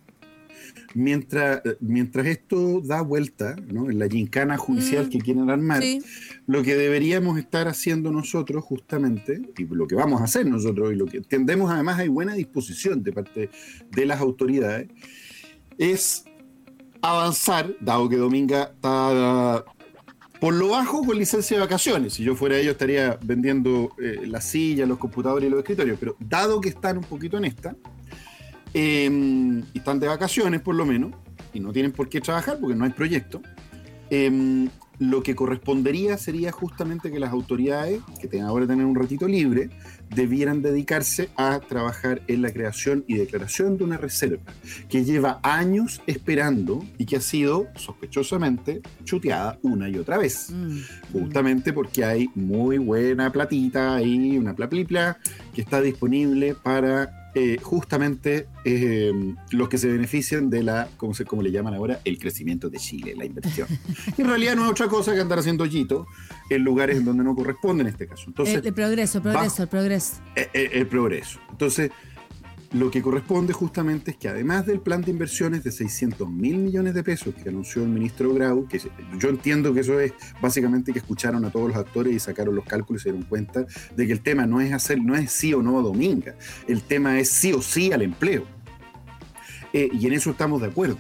[0.97, 3.91] mientras, mientras esto da vuelta ¿no?
[3.91, 5.11] en la gincana judicial Mm.
[5.11, 6.01] que quieren armar, Sí.
[6.47, 10.97] lo que deberíamos estar haciendo nosotros justamente, y lo que vamos a hacer nosotros, y
[10.97, 13.51] lo que entendemos además hay buena disposición de parte
[13.91, 14.87] de las autoridades,
[15.79, 16.27] es
[17.11, 19.65] avanzar, dado que Dominga está
[20.41, 22.15] por lo bajo con licencia de vacaciones.
[22.15, 26.17] Si yo fuera ellos estaría vendiendo eh, las sillas, los computadores y los escritorios, pero
[26.21, 27.75] dado que están un poquito en esta,
[28.75, 31.13] eh, y están de vacaciones por lo menos,
[31.55, 33.41] y no tienen por qué trabajar porque no hay proyecto,
[34.11, 39.27] eh, lo que correspondería sería justamente que las autoridades, que tengan ahora tener un ratito
[39.27, 39.71] libre,
[40.11, 44.43] debieran dedicarse a trabajar en la creación y declaración de una reserva
[44.89, 50.79] que lleva años esperando y que ha sido sospechosamente chuteada una y otra vez Mm.
[51.13, 55.19] justamente porque hay muy buena platita ahí, una plaplipla
[55.55, 59.13] que está disponible para eh, justamente eh,
[59.51, 62.01] los que se benefician de la, ¿cómo, se, cómo le llaman ahora?
[62.05, 63.67] El crecimiento de Chile, la inversión.
[64.17, 66.07] Y en realidad no es otra cosa que andar haciendo hoyito
[66.51, 68.25] en lugares en donde no corresponde en este caso.
[68.29, 70.13] Entonces, el, el progreso, el progreso, bajo- el progreso.
[70.37, 71.41] eh, eh, el progreso.
[71.51, 71.91] Entonces,
[72.75, 76.93] lo que corresponde justamente es que además del plan de inversiones de 600 mil millones
[76.93, 78.81] de pesos que anunció el ministro Grau, que
[79.17, 80.13] yo entiendo que eso es
[80.43, 83.65] básicamente que escucharon a todos los actores y sacaron los cálculos y se dieron cuenta
[83.97, 86.35] de que el tema no es hacer, no es sí o no a Dominga,
[86.67, 88.45] el tema es sí o sí al empleo.
[89.73, 90.99] Eh, y en eso estamos de acuerdo.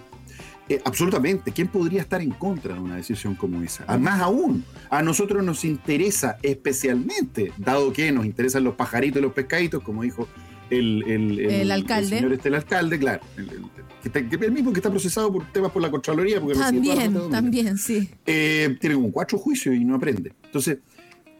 [0.68, 1.52] Eh, absolutamente.
[1.52, 3.84] ¿Quién podría estar en contra de una decisión como esa?
[3.86, 9.22] Ah, Más aún, a nosotros nos interesa especialmente, dado que nos interesan los pajaritos y
[9.22, 10.28] los pescaditos, como dijo
[10.70, 12.16] el, el, El alcalde.
[12.16, 13.22] señor este, el alcalde, claro.
[13.36, 13.62] El, el-
[14.02, 16.40] que está- que el mismo que está procesado por temas por la Contraloría.
[16.40, 18.10] Porque También, también, sí.
[18.26, 20.32] eh, tiene como cuatro juicios y no aprende.
[20.44, 20.78] Entonces,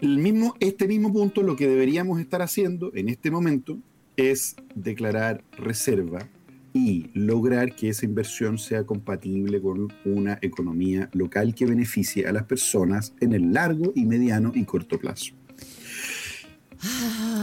[0.01, 3.79] el mismo, este mismo punto, lo que deberíamos estar haciendo en este momento
[4.17, 6.27] es declarar reserva
[6.73, 12.45] y lograr que esa inversión sea compatible con una economía local que beneficie a las
[12.45, 15.35] personas en el largo y mediano y corto plazo.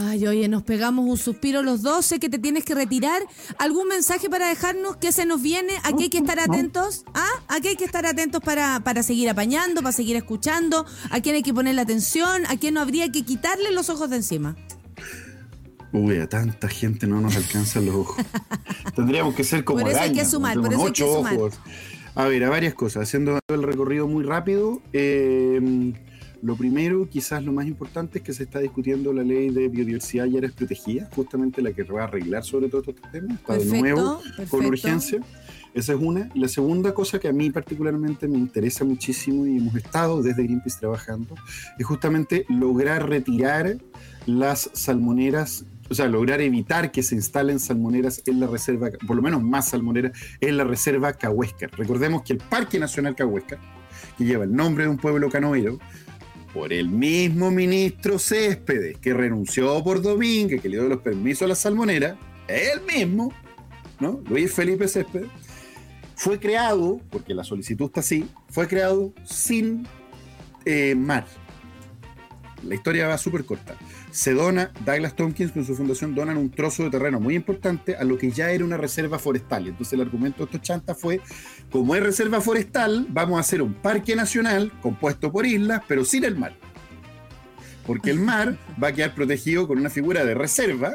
[0.08, 2.06] Ay, oye, nos pegamos un suspiro los dos.
[2.06, 3.22] Sé que te tienes que retirar.
[3.58, 4.96] ¿Algún mensaje para dejarnos?
[4.96, 5.72] ¿Qué se nos viene?
[5.82, 7.04] ¿A qué hay que estar atentos?
[7.14, 7.28] ¿Ah?
[7.48, 10.86] ¿A qué hay que estar atentos para, para seguir apañando, para seguir escuchando?
[11.10, 12.42] ¿A quién hay que poner la atención?
[12.48, 14.56] ¿A quién no habría que quitarle los ojos de encima?
[15.92, 18.24] Uy, a tanta gente no nos alcanzan los ojos.
[18.96, 21.02] Tendríamos que ser como Por eso hay que arañas, sumar, como por eso hay que
[21.04, 21.36] ocho sumar.
[21.36, 21.54] ojos.
[22.14, 23.02] A ver, a varias cosas.
[23.04, 24.80] Haciendo el recorrido muy rápido.
[24.92, 25.92] eh,
[26.42, 30.26] lo primero, quizás lo más importante, es que se está discutiendo la ley de biodiversidad
[30.26, 33.36] y áreas protegidas, justamente la que va a arreglar sobre todo estos temas.
[33.36, 34.50] Está de Perfecto, nuevo perfecto.
[34.50, 35.20] con urgencia.
[35.72, 36.28] Esa es una.
[36.34, 40.80] La segunda cosa que a mí particularmente me interesa muchísimo y hemos estado desde Greenpeace
[40.80, 41.34] trabajando,
[41.78, 43.78] es justamente lograr retirar
[44.26, 49.22] las salmoneras, o sea, lograr evitar que se instalen salmoneras en la reserva, por lo
[49.22, 51.70] menos más salmoneras, en la reserva Cahuéscar.
[51.76, 53.60] Recordemos que el Parque Nacional Cahuéscar,
[54.18, 55.78] que lleva el nombre de un pueblo canoero,
[56.52, 61.48] por el mismo ministro Céspedes, que renunció por Domínguez, que le dio los permisos a
[61.48, 63.32] la salmonera, él mismo,
[64.00, 64.20] ¿no?
[64.28, 65.28] Luis Felipe Céspedes,
[66.14, 69.86] fue creado, porque la solicitud está así, fue creado sin
[70.64, 71.26] eh, mar.
[72.62, 73.74] La historia va súper corta.
[74.12, 78.04] Se dona, Douglas Tompkins con su fundación donan un trozo de terreno muy importante a
[78.04, 79.66] lo que ya era una reserva forestal.
[79.68, 81.20] Entonces el argumento de estos chantas fue,
[81.70, 86.24] como es reserva forestal, vamos a hacer un parque nacional compuesto por islas, pero sin
[86.24, 86.54] el mar.
[87.86, 90.94] Porque el mar va a quedar protegido con una figura de reserva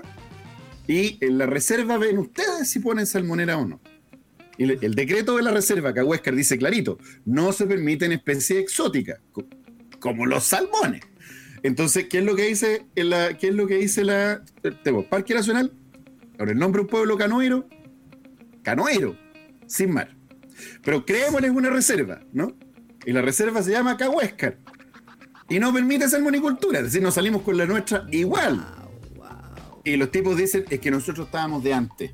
[0.88, 3.82] y en la reserva ven ustedes si ponen salmonera o no.
[4.60, 9.48] El, el decreto de la reserva, Cahuéscar dice clarito, no se permiten especies exóticas, co-
[10.00, 11.02] como los salmones.
[11.68, 14.42] Entonces, ¿qué es lo que dice en la, qué es lo que dice la
[14.86, 15.74] tenemos Parque Nacional?
[16.38, 17.68] Con el nombre de un pueblo canoero,
[18.64, 19.18] canoero,
[19.66, 20.16] sin mar.
[20.82, 22.56] Pero creémosle una reserva, ¿no?
[23.06, 24.60] Y la reserva se llama Cahuéscar.
[25.50, 28.66] Y no permite salmonicultura, es decir, nos salimos con la nuestra igual.
[29.84, 32.12] Y los tipos dicen, es que nosotros estábamos de antes.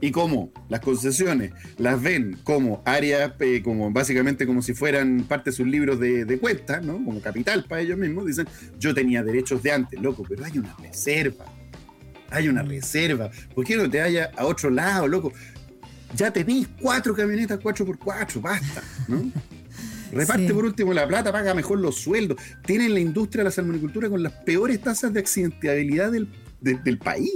[0.00, 5.50] Y como las concesiones las ven como áreas, eh, como básicamente como si fueran parte
[5.50, 6.94] de sus libros de, de cuentas, ¿no?
[7.04, 8.46] Como capital para ellos mismos, dicen,
[8.78, 11.44] yo tenía derechos de antes, loco, pero hay una reserva.
[12.30, 13.30] Hay una reserva.
[13.54, 15.32] ¿Por qué no te vayas a otro lado, loco?
[16.16, 19.30] Ya tenéis cuatro camionetas 4x4, basta, ¿no?
[20.12, 20.52] Reparte Sí.
[20.52, 22.38] por último la plata, paga mejor los sueldos.
[22.64, 26.28] Tienen la industria de la salmonicultura con las peores tasas de accidentabilidad del,
[26.60, 27.32] de- del país,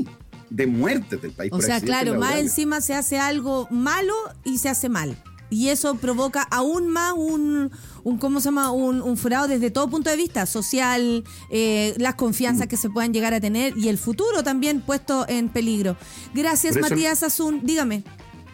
[0.51, 1.53] de muertes del país.
[1.53, 5.17] O por sea, claro, más encima se hace algo malo y se hace mal.
[5.53, 7.73] Y eso provoca aún más un,
[8.05, 8.71] un ¿cómo se llama?
[8.71, 13.13] Un, un furado desde todo punto de vista, social, eh, las confianzas que se puedan
[13.13, 15.97] llegar a tener y el futuro también puesto en peligro.
[16.35, 17.63] Gracias, eso- Matías Azun.
[17.65, 18.05] Dígame.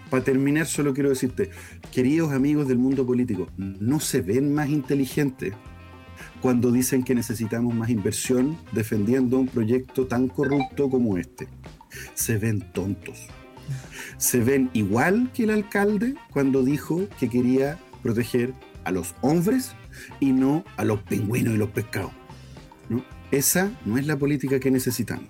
[0.09, 1.51] para terminar, solo quiero decirte,
[1.91, 5.53] queridos amigos del mundo político, no se ven más inteligentes
[6.41, 11.49] cuando dicen que necesitamos más inversión defendiendo un proyecto tan corrupto como este.
[12.15, 13.27] Se ven tontos.
[14.19, 19.73] Se ven igual que el alcalde cuando dijo que quería proteger a los hombres
[20.21, 22.13] y no a los pingüinos y los pescados.
[22.89, 23.05] ¿no?
[23.31, 25.27] Esa no es la política que necesitamos.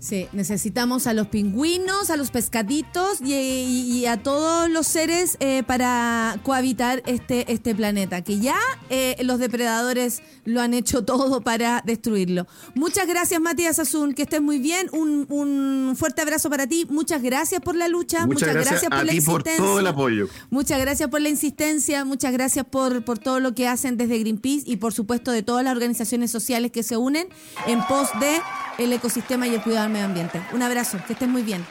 [0.00, 6.40] Sí, necesitamos a los pingüinos, a los pescaditos y, a todos los seres eh, para
[6.42, 8.56] cohabitar este, este planeta, que ya
[8.88, 12.46] eh, los depredadores lo han hecho todo para destruirlo.
[12.74, 17.60] Muchas gracias Matías Azul, que estés muy bien, un, fuerte abrazo para ti, muchas gracias
[17.60, 19.56] por la lucha, muchas, gracias, por la insistencia.
[19.58, 20.28] por todo el apoyo.
[20.48, 24.62] Muchas gracias por la insistencia, muchas gracias por, por todo lo que hacen desde Greenpeace
[24.64, 27.28] y por supuesto de todas las organizaciones sociales que se unen
[27.66, 28.40] en pos de
[28.78, 30.40] el ecosistema y el cuidado medio ambiente.
[30.52, 31.64] Un abrazo, que estén muy bien.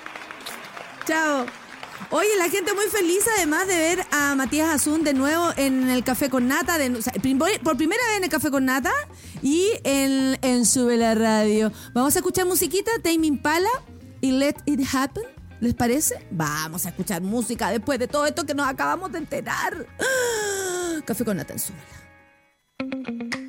[1.05, 1.45] Chao.
[2.11, 6.03] Oye, la gente muy feliz además de ver a Matías Azun de nuevo en el
[6.03, 6.77] Café con Nata,
[7.63, 8.93] por primera vez en el Café con Nata
[9.43, 11.71] y en, en Sube la Radio.
[11.93, 13.69] Vamos a escuchar musiquita, Tame Impala
[14.21, 15.23] y Let It Happen.
[15.59, 16.25] ¿Les parece?
[16.31, 19.85] Vamos a escuchar música después de todo esto que nos acabamos de enterar.
[21.05, 21.83] Café con Nata en Súbela.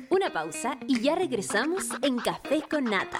[0.09, 3.19] Una pausa y ya regresamos en Café con Nata.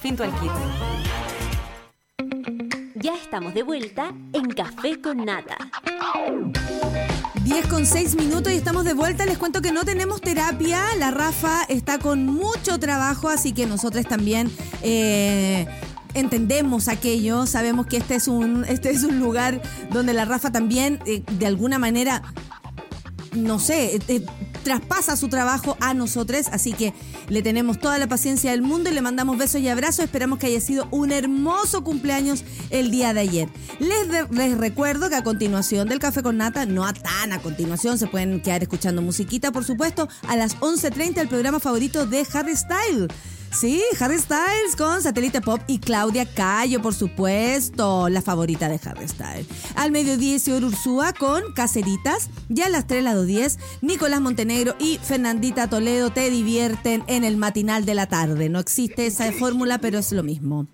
[0.00, 0.50] Finto al Kit.
[2.96, 5.56] Ya estamos de vuelta en Café con Nata.
[7.44, 9.24] 10 con 6 minutos y estamos de vuelta.
[9.26, 10.84] Les cuento que no tenemos terapia.
[10.98, 14.50] La Rafa está con mucho trabajo, así que nosotros también
[14.82, 15.66] eh,
[16.14, 17.46] entendemos aquello.
[17.46, 21.46] Sabemos que este es un, este es un lugar donde la Rafa también, eh, de
[21.46, 22.22] alguna manera,
[23.36, 24.26] no sé, eh,
[24.62, 26.92] traspasa su trabajo a nosotros, así que
[27.28, 30.04] le tenemos toda la paciencia del mundo y le mandamos besos y abrazos.
[30.04, 33.48] Esperamos que haya sido un hermoso cumpleaños el día de ayer.
[33.78, 37.98] Les, les recuerdo que a continuación del Café con Nata, no a tan a continuación,
[37.98, 42.56] se pueden quedar escuchando musiquita, por supuesto, a las 11.30 el programa favorito de Harry
[42.56, 43.08] Style.
[43.58, 49.08] Sí, Harry Styles con Satélite Pop y Claudia Cayo, por supuesto, la favorita de Harry
[49.08, 49.46] Styles.
[49.76, 52.28] Al mediodía, Señor Ursúa con Caceritas.
[52.50, 57.38] Y a las 3, lado 10, Nicolás Montenegro y Fernandita Toledo te divierten en el
[57.38, 58.50] matinal de la tarde.
[58.50, 60.66] No existe esa fórmula, pero es lo mismo.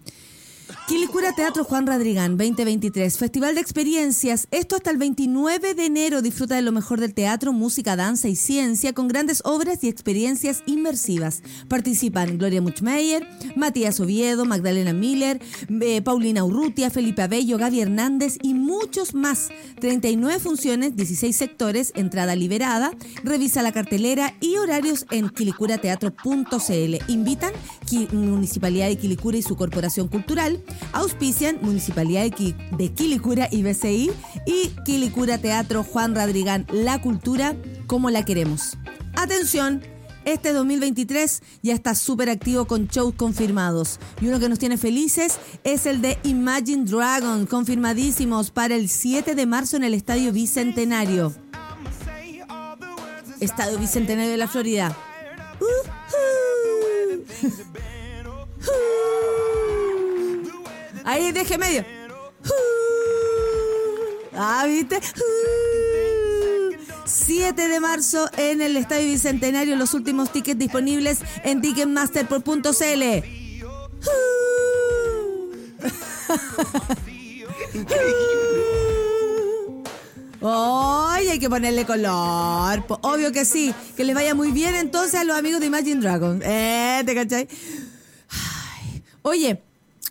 [0.86, 4.46] Quilicura Teatro Juan Radrigán 2023, Festival de Experiencias.
[4.50, 6.22] Esto hasta el 29 de enero.
[6.22, 10.62] Disfruta de lo mejor del teatro, música, danza y ciencia con grandes obras y experiencias
[10.66, 11.42] inmersivas.
[11.68, 15.40] Participan Gloria Muchmeyer, Matías Oviedo, Magdalena Miller,
[15.80, 19.48] eh, Paulina Urrutia, Felipe Abello, Gaby Hernández y muchos más.
[19.80, 22.90] 39 funciones, 16 sectores, entrada liberada.
[23.22, 26.96] Revisa la cartelera y horarios en quilicurateatro.cl.
[27.08, 27.52] Invitan
[28.12, 30.62] Municipalidad de Quilicura y su Corporación Cultural.
[30.93, 34.11] Auspician Municipalidad de Quilicura y BCI
[34.47, 37.55] y Quilicura Teatro Juan Radrigán, la cultura
[37.86, 38.78] como la queremos.
[39.14, 39.82] Atención,
[40.24, 43.99] este 2023 ya está súper activo con shows confirmados.
[44.20, 49.34] Y uno que nos tiene felices es el de Imagine Dragon, confirmadísimos para el 7
[49.34, 51.34] de marzo en el Estadio Bicentenario.
[53.40, 54.97] Estadio Bicentenario de la Florida.
[61.04, 61.84] Ahí deje medio.
[64.34, 64.98] Ah, ¿viste?
[67.04, 69.76] 7 de marzo en el Estadio Bicentenario.
[69.76, 73.42] Los últimos tickets disponibles en ticketmaster.cl.
[80.45, 82.84] ¡Ay, hay que ponerle color!
[83.03, 83.74] Obvio que sí.
[83.97, 86.43] Que les vaya muy bien entonces a los amigos de Imagine Dragons.
[86.45, 87.03] ¿Eh?
[87.07, 87.49] ¿Te cachai?
[89.22, 89.62] Oye,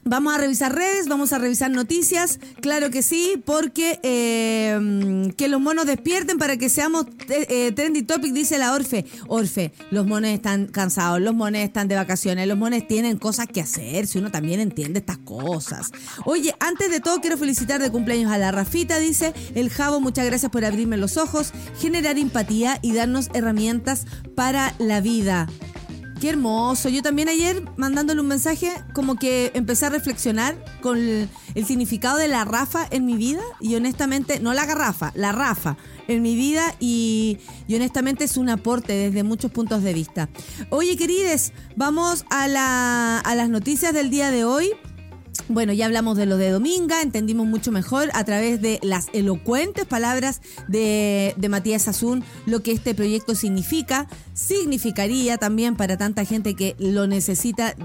[0.03, 2.39] vamos a revisar redes, vamos a revisar noticias.
[2.61, 8.03] Claro que sí, porque eh, que los monos despierten para que seamos eh, eh, trendy
[8.03, 9.05] topic, dice la Orfe.
[9.27, 13.61] Orfe, los monos están cansados, los monos están de vacaciones, los monos tienen cosas que
[13.61, 15.91] hacer, si uno también entiende estas cosas.
[16.25, 20.25] Oye, antes de todo quiero felicitar de cumpleaños a la Rafita, dice el Javo, muchas
[20.25, 25.47] gracias por abrirme los ojos, generar empatía y darnos herramientas para la vida.
[26.21, 26.87] Qué hermoso.
[26.87, 31.27] Yo también ayer mandándole un mensaje como que empecé a reflexionar con el,
[31.65, 36.21] significado de la Rafa en mi vida y honestamente, no la garrafa, la Rafa en
[36.21, 40.29] mi vida y, y honestamente es un aporte desde muchos puntos de vista.
[40.69, 44.69] Oye, querides, vamos a, la, a las noticias del día de hoy.
[45.47, 49.85] Bueno, ya hablamos de lo de Dominga, entendimos mucho mejor a través de las elocuentes
[49.85, 54.07] palabras de, de Matías Azún lo que este proyecto significa,
[54.41, 57.75] significaría también para tanta gente que lo necesita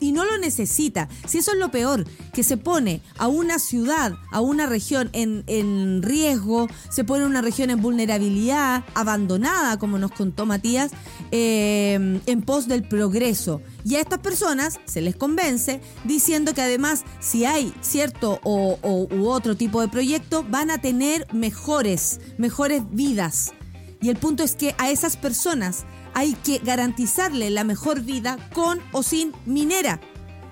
[0.00, 1.08] y no lo necesita.
[1.26, 5.44] Si eso es lo peor, que se pone a una ciudad, a una región en,
[5.46, 10.90] en riesgo, se pone una región en vulnerabilidad, abandonada, como nos contó Matías,
[11.30, 13.60] eh, en pos del progreso.
[13.84, 19.08] Y a estas personas se les convence diciendo que además si hay cierto o, o-
[19.14, 23.52] u otro tipo de proyecto van a tener mejores, mejores vidas.
[24.00, 25.84] Y el punto es que a esas personas
[26.14, 30.00] hay que garantizarle la mejor vida con o sin minera.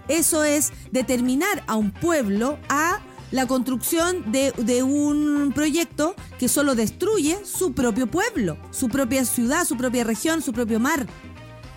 [0.09, 3.01] Eso es determinar a un pueblo a
[3.31, 9.77] la construcción de, un proyecto que solo destruye su propio pueblo, su propia ciudad, su
[9.77, 11.07] propia región, su propio mar.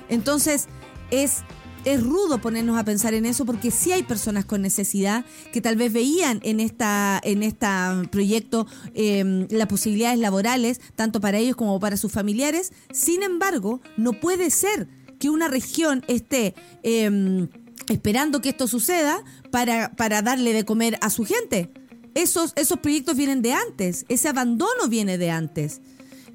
[0.09, 0.67] Entonces,
[1.11, 1.43] es,
[1.85, 5.75] es rudo ponernos a pensar en eso porque sí hay personas con necesidad que tal
[5.75, 7.67] vez veían en esta en este
[8.11, 12.71] proyecto eh, las posibilidades laborales, tanto para ellos como para sus familiares.
[12.91, 14.87] Sin embargo, no puede ser
[15.19, 16.55] que una región esté...
[16.83, 17.47] eh,
[17.89, 21.71] esperando que esto suceda para, para darle de comer a su gente.
[22.15, 25.81] Esos, esos proyectos vienen de antes, ese abandono viene de antes.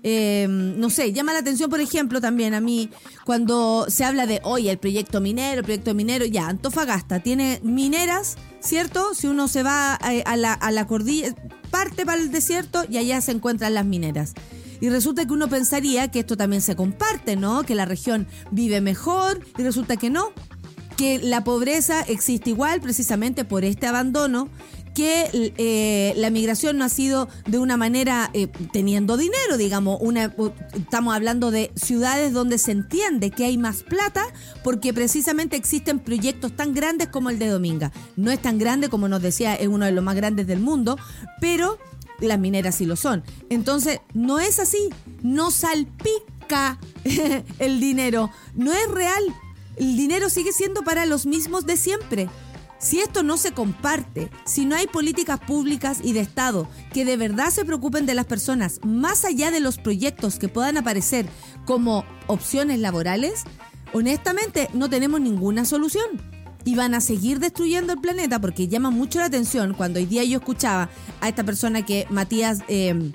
[0.07, 2.90] Eh, no sé, llama la atención, por ejemplo, también a mí,
[3.24, 8.36] cuando se habla de, oye, el proyecto minero, el proyecto minero, ya, Antofagasta tiene mineras,
[8.61, 9.14] ¿cierto?
[9.14, 11.34] Si uno se va a, a la, a la cordilla,
[11.70, 14.34] parte para el desierto y allá se encuentran las mineras.
[14.78, 17.62] Y resulta que uno pensaría que esto también se comparte, ¿no?
[17.62, 20.32] Que la región vive mejor y resulta que no
[20.96, 24.48] que la pobreza existe igual precisamente por este abandono,
[24.95, 30.32] que eh, la migración no ha sido de una manera eh, teniendo dinero, digamos, una,
[30.74, 34.24] estamos hablando de ciudades donde se entiende que hay más plata
[34.62, 37.92] porque precisamente existen proyectos tan grandes como el de Dominga.
[38.16, 40.97] No es tan grande como nos decía, es uno de los más grandes del mundo,
[41.40, 41.78] pero
[42.20, 43.24] las mineras sí lo son.
[43.51, 44.90] Entonces, no es así,
[45.22, 46.78] no salpica
[47.59, 49.24] el dinero, no es real
[49.76, 52.28] el dinero sigue siendo para los mismos de siempre.
[52.85, 57.16] Si esto no se comparte, si no hay políticas públicas y de Estado que de
[57.16, 61.24] verdad se preocupen de las personas, más allá de los proyectos que puedan aparecer
[61.64, 63.45] como opciones laborales,
[63.95, 66.05] honestamente no tenemos ninguna solución.
[66.66, 70.22] Y van a seguir destruyendo el planeta porque llama mucho la atención cuando hoy día
[70.24, 70.91] yo escuchaba
[71.22, 73.12] a esta persona que Matías eh,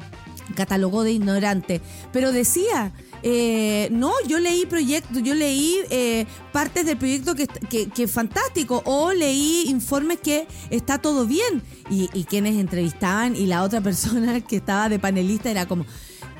[0.59, 1.81] catalogó de ignorante,
[2.11, 2.91] pero decía...
[3.21, 8.81] Eh, no, yo leí proyectos, yo leí eh, partes del proyecto que, que, es fantástico,
[8.85, 11.61] o leí informes que está todo bien.
[11.89, 15.85] Y, y quienes entrevistaban, y la otra persona que estaba de panelista era como,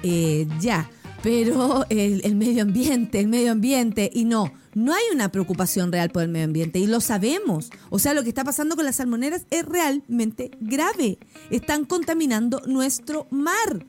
[0.04, 0.90] eh, ya,
[1.22, 6.24] pero el medio ambiente, el medio ambiente, y no, no hay una preocupación real por
[6.24, 7.70] el medio ambiente y lo sabemos.
[7.90, 11.18] O sea, lo que está pasando con las salmoneras es realmente grave.
[11.50, 13.86] Están contaminando nuestro mar.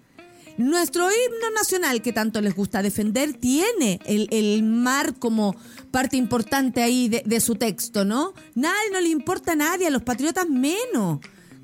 [0.60, 5.56] Nuestro himno nacional, que tanto les gusta defender, tiene el, el mar como
[5.90, 8.34] parte importante ahí de, su texto, ¿no?
[8.54, 11.20] Nadie, no le importa a nadie, a los patriotas menos.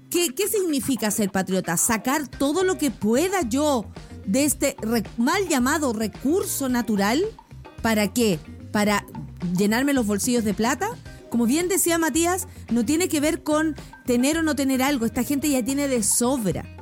[0.08, 1.76] ¿Qué, ¿Qué significa ser patriota?
[1.76, 3.84] Sacar todo lo que pueda yo
[4.24, 4.76] de este
[5.18, 7.22] mal llamado recurso natural.
[7.82, 8.38] ¿Para qué?
[8.72, 9.04] ¿Para
[9.58, 10.88] llenarme los bolsillos de plata?
[11.28, 13.76] Como bien decía Matías, no tiene que ver con
[14.06, 15.04] tener o no tener algo.
[15.04, 16.75] Esta gente ya tiene de sobra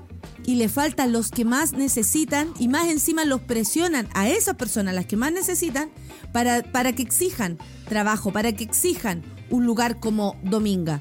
[0.46, 4.94] y le faltan los que más necesitan y más encima los presionan a esas personas,
[4.94, 5.90] las que más necesitan,
[6.32, 11.00] para, para que exijan trabajo, para que exijan un lugar como Dominga.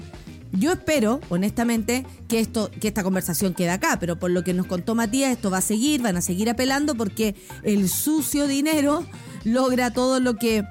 [0.52, 4.68] Yo espero, honestamente, que esto, que esta conversación quede acá, pero por lo que nos
[4.68, 9.04] contó Matías, esto va a seguir, van a seguir apelando porque el sucio dinero
[9.44, 10.64] logra todo lo que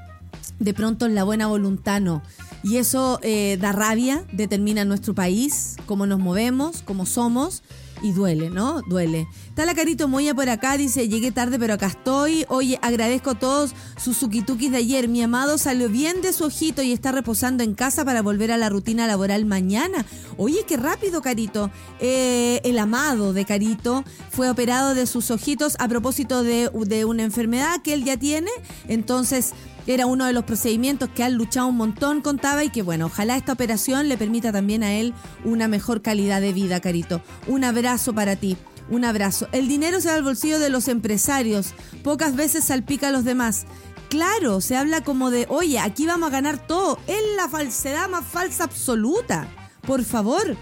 [0.60, 2.22] de pronto en la buena voluntad no.
[2.62, 7.64] Y eso eh, da rabia, determina nuestro país, cómo nos movemos, cómo somos
[8.02, 8.82] Y duele, ¿no?
[8.82, 9.28] Duele.
[9.48, 12.44] Está la Carito Moya por acá, dice, llegué tarde pero acá estoy.
[12.48, 15.06] Oye, agradezco a todos sus sukitukis de ayer.
[15.08, 18.56] Mi amado salió bien de su ojito y está reposando en casa para volver a
[18.56, 20.04] la rutina laboral mañana.
[20.36, 21.70] Oye, qué rápido, Carito.
[22.00, 27.22] Eh, el amado de Carito fue operado de sus ojitos a propósito de, de una
[27.22, 28.50] enfermedad que él ya tiene.
[28.88, 29.52] Entonces...
[29.86, 33.36] Era uno de los procedimientos que han luchado un montón, contaba, y que bueno, ojalá
[33.36, 35.14] esta operación le permita también a él
[35.44, 37.20] una mejor calidad de vida, Carito.
[37.46, 38.56] Un abrazo para ti.
[38.90, 39.48] Un abrazo.
[39.52, 41.74] El dinero se va al bolsillo de los empresarios.
[42.02, 43.64] Pocas veces salpica a los demás.
[44.08, 46.98] Claro, se habla como de, oye, aquí vamos a ganar todo.
[47.06, 49.48] Es la falsedad más falsa absoluta.
[49.86, 50.56] Por favor.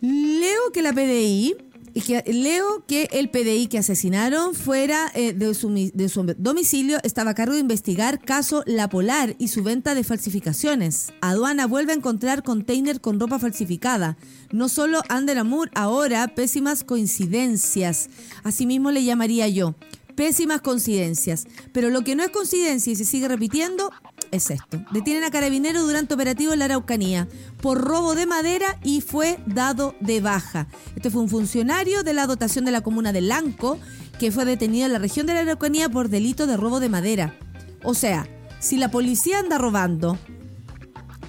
[0.00, 1.56] Leo que la PDI
[1.94, 6.98] y que leo que el PDI que asesinaron fuera eh, de, su, de, su, domicilio
[7.04, 11.12] estaba a cargo de investigar caso La Polar y su venta de falsificaciones.
[11.20, 14.16] Aduana vuelve a encontrar container con ropa falsificada.
[14.50, 18.10] No solo Ander Amour, ahora pésimas coincidencias.
[18.42, 19.76] Asimismo le llamaría yo.
[20.16, 21.46] Pésimas coincidencias.
[21.72, 23.90] Pero lo que no es coincidencia y se sigue repitiendo
[24.34, 24.84] es esto.
[24.90, 27.28] Detienen a Carabinero durante operativo en la Araucanía
[27.60, 30.66] por robo de madera y fue dado de baja.
[30.96, 33.78] Este fue un funcionario de la dotación de la comuna de Lanco
[34.18, 37.36] que fue detenido en la región de la Araucanía por delito de robo de madera.
[37.82, 38.26] O sea,
[38.58, 40.18] si la policía anda robando,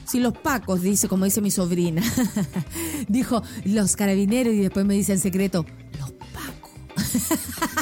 [0.05, 2.01] si los pacos, dice como dice mi sobrina,
[3.07, 5.65] dijo los carabineros y después me dice en secreto,
[5.99, 6.71] los pacos.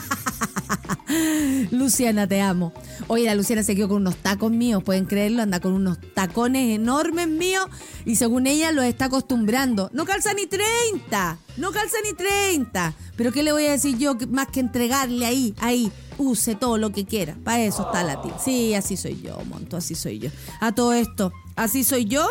[1.72, 2.74] Luciana, te amo.
[3.08, 6.76] Oye, la Luciana se quedó con unos tacos míos, pueden creerlo, anda con unos tacones
[6.76, 7.68] enormes míos
[8.06, 9.90] y según ella los está acostumbrando.
[9.94, 12.94] No calza ni 30, no calza ni 30.
[13.16, 15.92] Pero ¿qué le voy a decir yo más que entregarle ahí, ahí?
[16.18, 17.36] Use todo lo que quiera.
[17.44, 18.38] Para eso está la tía.
[18.44, 20.30] Sí, así soy yo, Monto, así soy yo.
[20.60, 22.28] A todo esto, así soy yo.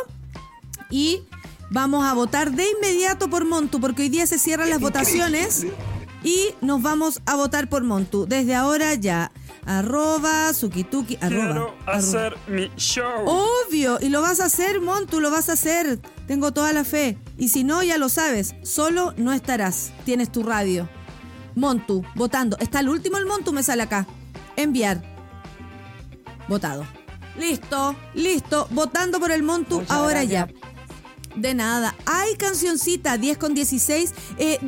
[0.90, 1.22] Y
[1.70, 5.66] vamos a votar de inmediato por Montu, porque hoy día se cierran las votaciones
[6.24, 8.26] y nos vamos a votar por Montu.
[8.26, 9.32] Desde ahora ya.
[9.64, 11.46] Arroba, Sukituki, arroba.
[11.52, 13.24] Quiero hacer mi show.
[13.26, 16.00] Obvio, y lo vas a hacer, Montu, lo vas a hacer.
[16.26, 17.18] Tengo toda la fe.
[17.38, 19.92] Y si no, ya lo sabes, solo no estarás.
[20.04, 20.88] Tienes tu radio.
[21.54, 22.56] Montu, votando.
[22.58, 24.06] Está el último el Montu, me sale acá.
[24.56, 25.02] Enviar.
[26.48, 26.84] Votado.
[27.38, 28.66] Listo, listo.
[28.70, 30.48] Votando por el Montu Muchas ahora gracias.
[30.48, 31.40] ya.
[31.40, 31.94] De nada.
[32.04, 34.12] Hay cancioncita 10 con 16.
[34.38, 34.58] Eh,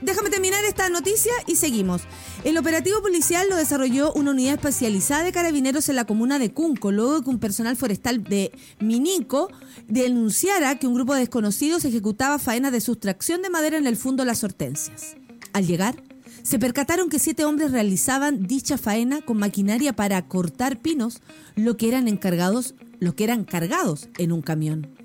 [0.00, 2.02] Déjame terminar esta noticia y seguimos.
[2.44, 6.92] El operativo policial lo desarrolló una unidad especializada de carabineros en la comuna de Cunco,
[6.92, 9.50] luego de que un personal forestal de Minico
[9.88, 14.24] denunciara que un grupo de desconocidos ejecutaba faenas de sustracción de madera en el fondo
[14.24, 15.16] Las Hortensias.
[15.52, 16.00] Al llegar,
[16.42, 21.20] se percataron que siete hombres realizaban dicha faena con maquinaria para cortar pinos,
[21.56, 24.97] lo que eran encargados, lo que eran cargados en un camión.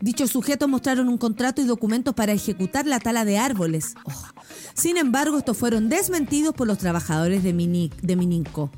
[0.00, 3.94] Dichos sujetos mostraron un contrato y documentos para ejecutar la tala de árboles.
[4.04, 4.12] Oh.
[4.74, 8.70] Sin embargo, estos fueron desmentidos por los trabajadores de, Mini- de Mininco.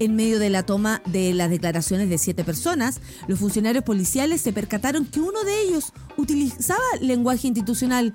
[0.00, 4.52] En medio de la toma de las declaraciones de siete personas, los funcionarios policiales se
[4.52, 8.12] percataron que uno de ellos utilizaba lenguaje institucional.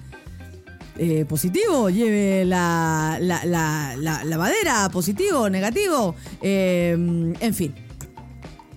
[0.98, 7.74] Eh, positivo, lleve la- la madera, positivo, negativo, eh, en fin.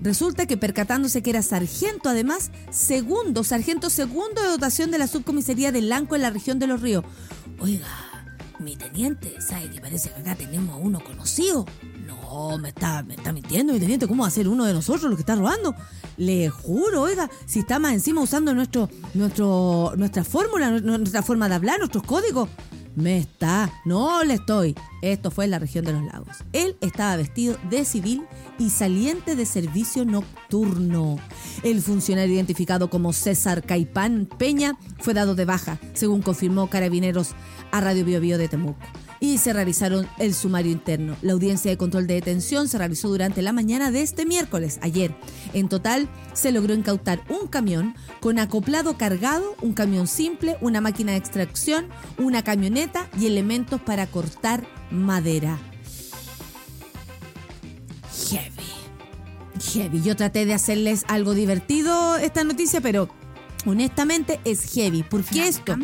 [0.03, 5.71] Resulta que percatándose que era sargento, además, segundo, sargento segundo de dotación de la subcomisaría
[5.71, 7.05] de Lanco en la región de Los Ríos.
[7.61, 7.87] Oiga,
[8.59, 11.65] mi teniente, ¿sabe que parece que acá tenemos a uno conocido?
[12.05, 15.09] No, me está, me está mintiendo, mi teniente, ¿cómo va a ser uno de nosotros
[15.09, 15.75] lo que está robando?
[16.17, 21.49] Le juro, oiga, si está más encima usando nuestro, nuestro, nuestra fórmula, nu- nuestra forma
[21.49, 22.49] de hablar, nuestros códigos.
[22.95, 24.75] Me está, no le estoy.
[25.01, 26.39] Esto fue en la región de los lagos.
[26.53, 28.25] Él estaba vestido de civil
[28.59, 31.17] y saliente de servicio nocturno.
[31.63, 37.35] El funcionario identificado como César Caipán Peña fue dado de baja, según confirmó Carabineros
[37.71, 38.79] a Radio Bio de Temuco.
[39.23, 41.17] Y se realizaron el sumario interno.
[41.23, 45.15] La audiencia de control de detención se realizó durante la mañana de este miércoles, ayer.
[45.53, 51.13] En total, se logró incautar un camión con acoplado cargado, un camión simple, una máquina
[51.13, 51.87] de extracción,
[52.19, 55.57] una camioneta y elementos para cortar madera.
[58.29, 58.51] Heavy.
[59.73, 60.03] Heavy.
[60.03, 63.09] Yo traté de hacerles algo divertido esta noticia, pero
[63.67, 65.03] honestamente es heavy.
[65.03, 65.75] Porque esto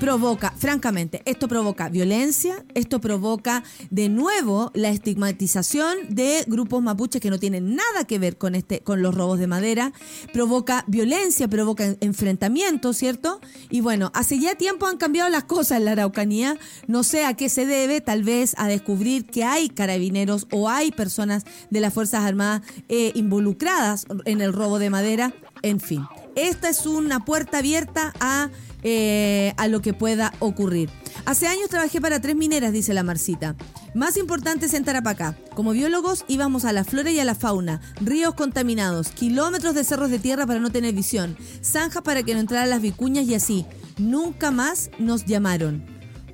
[0.00, 7.30] provoca, francamente, esto provoca violencia, esto provoca de nuevo la estigmatización de grupos mapuches que
[7.30, 9.92] no tienen nada que ver con este, con los robos de madera,
[10.32, 13.40] provoca violencia, provoca en- enfrentamiento, ¿cierto?
[13.70, 16.56] Y bueno, hace ya tiempo han cambiado las cosas en la Araucanía,
[16.86, 20.90] no sé a qué se debe, tal vez a descubrir que hay carabineros o hay
[20.90, 26.02] personas de las Fuerzas Armadas eh, involucradas en el robo de madera, en fin.
[26.36, 28.50] Esta es una puerta abierta a
[28.86, 30.90] eh, a lo que pueda ocurrir.
[31.24, 33.56] Hace años trabajé para tres mineras, dice la Marcita.
[33.94, 35.38] Más importantes en Tarapacá.
[35.54, 40.10] Como biólogos íbamos a la flora y a la fauna, ríos contaminados, kilómetros de cerros
[40.10, 43.64] de tierra para no tener visión, zanjas para que no entraran las vicuñas y así.
[43.96, 45.82] Nunca más nos llamaron.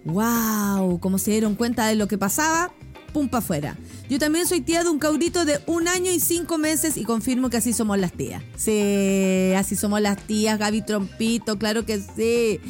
[0.04, 0.98] ¡Wow!
[0.98, 2.72] Como se dieron cuenta de lo que pasaba,
[3.12, 3.76] pum pa' afuera.
[4.08, 7.50] Yo también soy tía de un caurito de un año y cinco meses y confirmo
[7.50, 8.42] que así somos las tías.
[8.56, 12.60] Sí, así somos las tías, Gaby Trompito, claro que sí.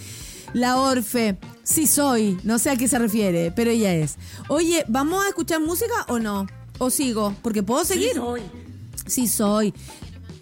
[0.52, 4.16] La Orfe, sí soy, no sé a qué se refiere, pero ella es.
[4.48, 6.46] Oye, ¿vamos a escuchar música o no?
[6.78, 7.34] ¿O sigo?
[7.42, 8.12] Porque puedo seguir.
[8.12, 8.42] Sí soy.
[9.06, 9.74] Sí soy.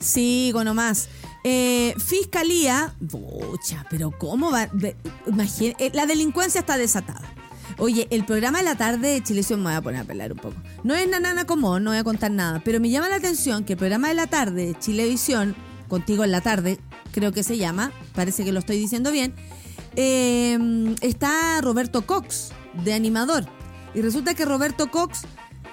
[0.01, 1.09] Sigo nomás.
[1.45, 4.65] Eh, fiscalía, pucha, pero ¿cómo va?
[4.83, 7.35] Eh, la delincuencia está desatada.
[7.81, 10.39] Oye, el programa de la tarde de Chilevisión me voy a poner a pelar un
[10.39, 10.57] poco.
[10.83, 13.75] No es nanana como, no voy a contar nada, pero me llama la atención que
[13.75, 15.55] el programa de la tarde de Chilevisión,
[15.87, 16.81] contigo en la tarde,
[17.13, 19.33] creo que se llama, parece que lo estoy diciendo bien,
[19.95, 20.59] eh,
[21.03, 22.51] está Roberto Cox,
[22.85, 23.47] de animador.
[23.95, 25.23] Y resulta que Roberto Cox,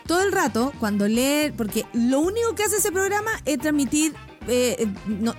[0.05, 4.13] todo el rato, cuando lee, porque lo único que hace ese programa es transmitir
[4.47, 4.87] eh,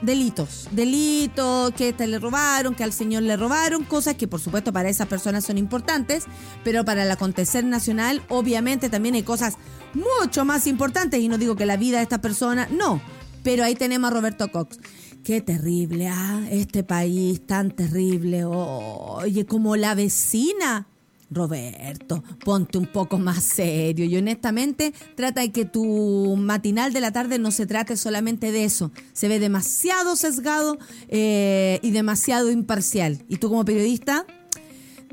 [0.02, 4.72] delitos, delitos que este le robaron, que al señor le robaron, cosas que por supuesto
[4.72, 6.24] para esas personas son importantes,
[6.64, 9.54] pero para el acontecer nacional obviamente también hay cosas
[9.94, 13.00] mucho más importantes y no digo que la vida de esta persona, no,
[13.42, 14.78] pero ahí tenemos a Roberto Cox.
[15.22, 18.44] Qué terrible, ah, este país tan terrible.
[18.44, 20.86] oye, como la vecina
[21.30, 27.10] Roberto, ponte un poco más serio y honestamente trata de que tu matinal de la
[27.10, 28.92] tarde no se trate solamente de eso.
[29.12, 30.78] Se ve demasiado sesgado
[31.08, 33.24] eh, y demasiado imparcial.
[33.28, 34.24] Y tú como periodista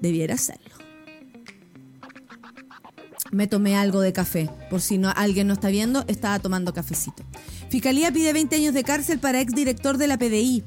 [0.02, 0.74] debieras hacerlo.
[3.32, 4.50] Me tomé algo de café.
[4.70, 7.24] Por si no, alguien no está viendo, estaba tomando cafecito.
[7.70, 10.64] Fiscalía pide 20 años de cárcel para exdirector de la PDI.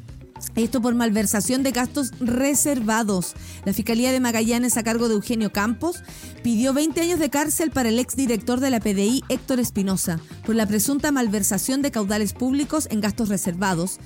[0.55, 3.35] Esto por malversación de gastos reservados.
[3.65, 6.03] La Fiscalía de Magallanes, a cargo de Eugenio Campos,
[6.43, 10.67] pidió 20 años de cárcel para el exdirector de la PDI, Héctor Espinosa, por la
[10.67, 13.99] presunta malversación de caudales públicos en gastos reservados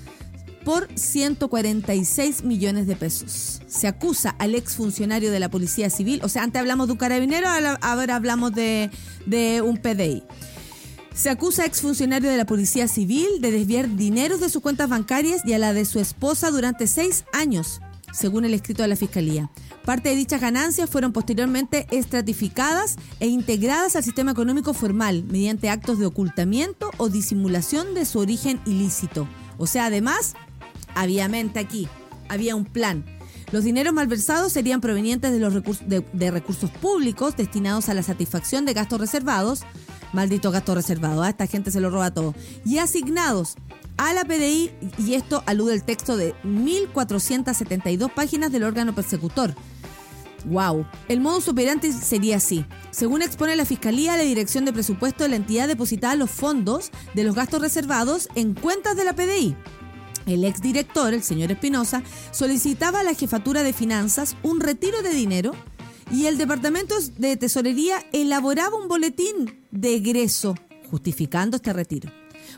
[0.64, 3.62] por 146 millones de pesos.
[3.66, 7.48] Se acusa al exfuncionario de la Policía Civil, o sea, antes hablamos de un carabinero,
[7.80, 8.90] ahora hablamos de,
[9.26, 10.24] de un PDI.
[11.14, 15.42] Se acusa a exfuncionario de la Policía Civil de desviar dineros de sus cuentas bancarias
[15.44, 17.80] y a la de su esposa durante seis años,
[18.12, 19.50] según el escrito de la Fiscalía.
[19.84, 25.98] Parte de dichas ganancias fueron posteriormente estratificadas e integradas al sistema económico formal mediante actos
[25.98, 29.28] de ocultamiento o disimulación de su origen ilícito.
[29.58, 30.34] O sea, además,
[30.94, 31.88] había mente aquí,
[32.28, 33.04] había un plan.
[33.52, 38.64] Los dineros malversados serían provenientes de los recursos, de recursos públicos destinados a la satisfacción
[38.64, 39.62] de gastos reservados,
[40.12, 41.30] Maldito gasto reservado, a ¿ah?
[41.30, 42.34] esta gente se lo roba todo.
[42.64, 43.56] Y asignados
[43.96, 49.54] a la PDI, y esto alude al texto de 1.472 páginas del órgano persecutor.
[50.46, 50.86] Wow.
[51.08, 52.64] El modo operandi sería así.
[52.90, 57.24] Según expone la Fiscalía, la Dirección de Presupuesto de la entidad depositaba los fondos de
[57.24, 59.56] los gastos reservados en cuentas de la PDI.
[60.26, 65.52] El exdirector, el señor Espinosa, solicitaba a la Jefatura de Finanzas un retiro de dinero
[66.10, 70.54] y el Departamento de Tesorería elaboraba un boletín de egreso
[70.90, 72.10] justificando este retiro.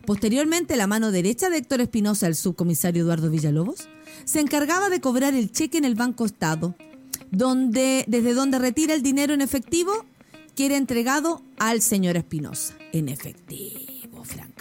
[0.06, 3.88] Posteriormente, la mano derecha de Héctor Espinosa, el subcomisario Eduardo Villalobos,
[4.24, 6.74] se encargaba de cobrar el cheque en el Banco Estado,
[7.30, 9.92] donde, desde donde retira el dinero en efectivo
[10.56, 12.74] que era entregado al señor Espinosa.
[12.92, 14.51] En efectivo, francamente.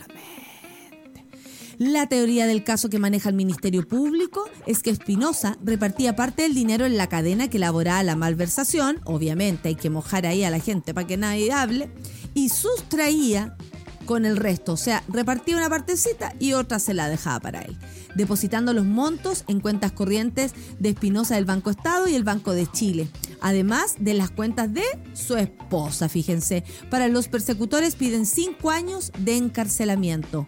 [1.82, 6.54] La teoría del caso que maneja el Ministerio Público es que Espinosa repartía parte del
[6.54, 10.60] dinero en la cadena que elaboraba la malversación, obviamente hay que mojar ahí a la
[10.60, 11.90] gente para que nadie hable,
[12.36, 13.58] y sustraía
[14.06, 17.76] con el resto, o sea, repartía una partecita y otra se la dejaba para él,
[18.14, 22.68] depositando los montos en cuentas corrientes de Espinosa del Banco Estado y el Banco de
[22.68, 23.08] Chile,
[23.42, 24.84] además de las cuentas de
[25.14, 26.64] su esposa, fíjense.
[26.92, 30.46] Para los persecutores piden cinco años de encarcelamiento.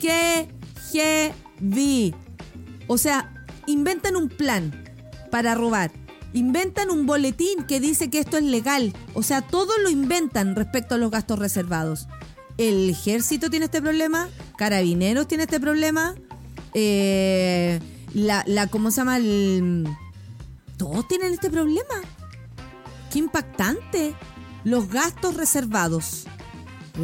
[0.00, 0.48] ¿Qué
[1.60, 2.14] vi.
[2.86, 3.32] O sea,
[3.66, 4.72] inventan un plan
[5.30, 5.90] para robar.
[6.32, 8.92] Inventan un boletín que dice que esto es legal.
[9.14, 12.08] O sea, todo lo inventan respecto a los gastos reservados.
[12.56, 16.14] El ejército tiene este problema, carabineros tiene este problema,
[16.74, 17.80] eh,
[18.12, 19.18] la, la, ¿cómo se llama?
[20.76, 21.94] todos tienen este problema.
[23.12, 24.14] Qué impactante.
[24.64, 26.26] Los gastos reservados.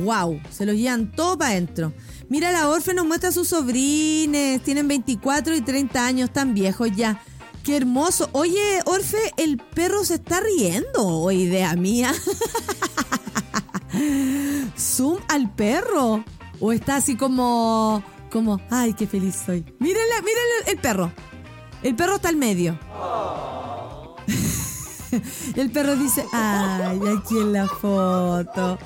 [0.04, 1.92] Wow, se los llevan todo para adentro.
[2.28, 4.62] Mira, la Orfe nos muestra a sus sobrines.
[4.62, 7.22] Tienen 24 y 30 años, tan viejos ya.
[7.62, 8.28] Qué hermoso.
[8.32, 11.06] Oye, Orfe, el perro se está riendo.
[11.06, 12.12] O idea mía.
[14.78, 16.24] Zoom al perro.
[16.60, 18.02] O está así como.
[18.30, 19.64] Como, ay, qué feliz soy.
[19.78, 21.12] Mírenle, mírenle el perro.
[21.82, 22.78] El perro está al medio.
[25.56, 28.78] el perro dice, ay, aquí en la foto.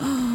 [0.00, 0.33] ¡Oh,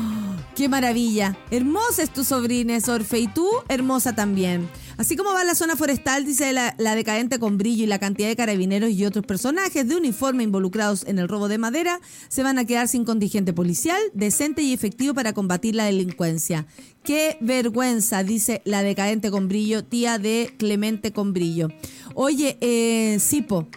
[0.55, 1.37] ¡Qué maravilla!
[1.51, 4.69] Hermosa es tu sobrina, Sorfe, y tú hermosa también.
[4.97, 8.27] Así como va la zona forestal, dice la, la, decadente con brillo y la cantidad
[8.27, 12.59] de carabineros y otros personajes de uniforme involucrados en el robo de madera, se van
[12.59, 16.65] a quedar sin contingente policial decente y efectivo para combatir la delincuencia.
[17.03, 21.69] Qué vergüenza, dice la decadente con brillo, tía de Clemente con brillo.
[22.15, 23.69] Oye, eh, Sipo.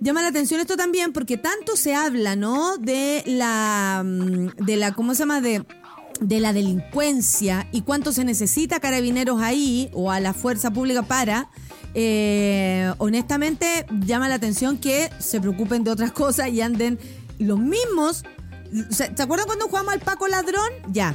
[0.00, 2.76] Llama la atención esto también porque tanto se habla, ¿no?
[2.76, 5.40] De la, mm, de la, ¿cómo se llama?
[5.40, 5.64] De
[6.20, 11.50] de la delincuencia y cuánto se necesita carabineros ahí o a la fuerza pública para,
[11.94, 16.98] eh, honestamente llama la atención que se preocupen de otras cosas y anden
[17.38, 18.24] los mismos.
[18.90, 20.70] ¿Se acuerdan cuando jugamos al Paco Ladrón?
[20.88, 21.14] Ya.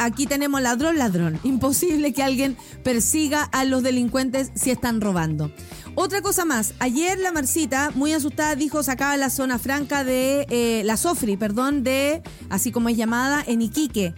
[0.00, 1.38] Aquí tenemos ladrón, ladrón.
[1.44, 5.52] Imposible que alguien persiga a los delincuentes si están robando.
[6.02, 10.80] Otra cosa más, ayer la Marcita, muy asustada, dijo sacaba la zona franca de eh,
[10.86, 14.14] la Sofri, perdón, de, así como es llamada, en Iquique.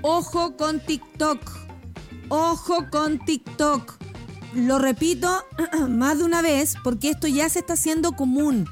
[0.00, 1.40] Ojo con TikTok.
[2.28, 3.96] Ojo con TikTok.
[4.54, 5.44] Lo repito
[5.88, 8.68] más de una vez porque esto ya se está haciendo común.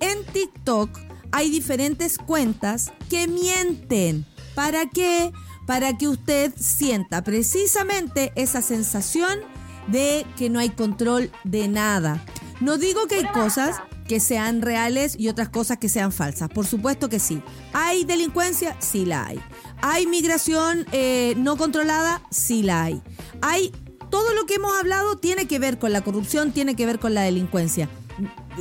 [0.00, 0.98] En TikTok
[1.30, 4.26] hay diferentes cuentas que mienten.
[4.56, 5.32] ¿Para qué?
[5.68, 9.51] Para que usted sienta precisamente esa sensación
[9.88, 12.24] de que no hay control de nada.
[12.60, 13.76] No digo que hay cosas
[14.06, 16.48] que sean reales y otras cosas que sean falsas.
[16.48, 17.42] Por supuesto que sí.
[17.72, 18.76] ¿Hay delincuencia?
[18.80, 19.40] Sí la hay.
[19.80, 22.22] ¿Hay migración eh, no controlada?
[22.30, 23.02] Sí la hay.
[23.40, 23.72] Hay
[24.10, 27.14] todo lo que hemos hablado tiene que ver con la corrupción, tiene que ver con
[27.14, 27.88] la delincuencia.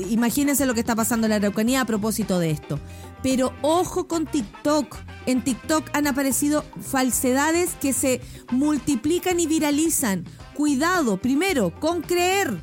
[0.10, 2.80] Imagínense lo que está pasando en la Araucanía a propósito de esto.
[3.22, 4.96] Pero ojo con TikTok.
[5.26, 12.62] En TikTok han aparecido falsedades que se multiplican y viralizan cuidado primero con creer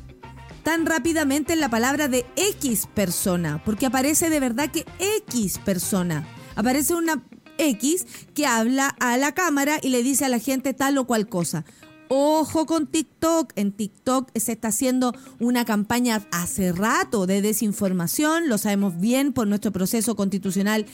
[0.63, 4.85] tan rápidamente en la palabra de X persona, porque aparece de verdad que
[5.27, 6.27] X persona.
[6.55, 7.23] Aparece una
[7.57, 11.27] X que habla a la cámara y le dice a la gente tal o cual
[11.27, 11.65] cosa.
[12.11, 13.53] Ojo con TikTok.
[13.55, 18.49] En TikTok se está haciendo una campaña hace rato de desinformación.
[18.49, 20.87] Lo sabemos bien por nuestro proceso constitucional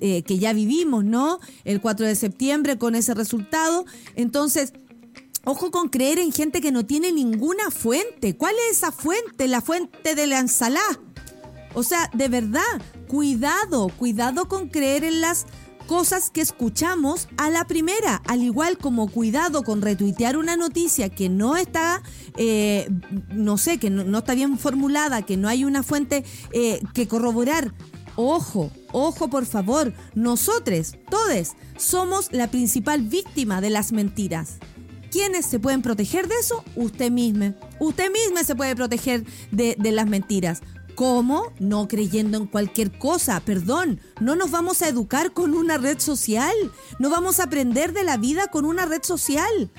[0.00, 1.38] eh, que ya vivimos, ¿no?
[1.64, 3.86] El 4 de septiembre con ese resultado.
[4.16, 4.72] Entonces,
[5.48, 8.36] Ojo con creer en gente que no tiene ninguna fuente.
[8.36, 9.46] ¿Cuál es esa fuente?
[9.46, 10.44] La fuente de la.
[11.72, 15.46] O sea, de verdad, cuidado, cuidado con creer en las
[15.86, 21.28] cosas que escuchamos a la primera, al igual como cuidado con retuitear una noticia que
[21.28, 22.02] no está,
[22.36, 22.90] eh,
[23.28, 27.72] no sé, que no, está bien formulada, que no hay una fuente eh, que corroborar.
[28.16, 34.58] Ojo, ojo por favor, nosotros, todos, somos la principal víctima de las mentiras.
[35.16, 36.62] ¿Quiénes se pueden proteger de eso?
[36.74, 37.54] Usted mismo.
[37.80, 40.60] Usted mismo se puede proteger de, las mentiras.
[40.94, 41.54] ¿Cómo?
[41.58, 43.98] No creyendo en cualquier cosa, perdón.
[44.20, 46.54] No nos vamos a educar con una red social.
[46.98, 49.70] No vamos a aprender de la vida con una red social.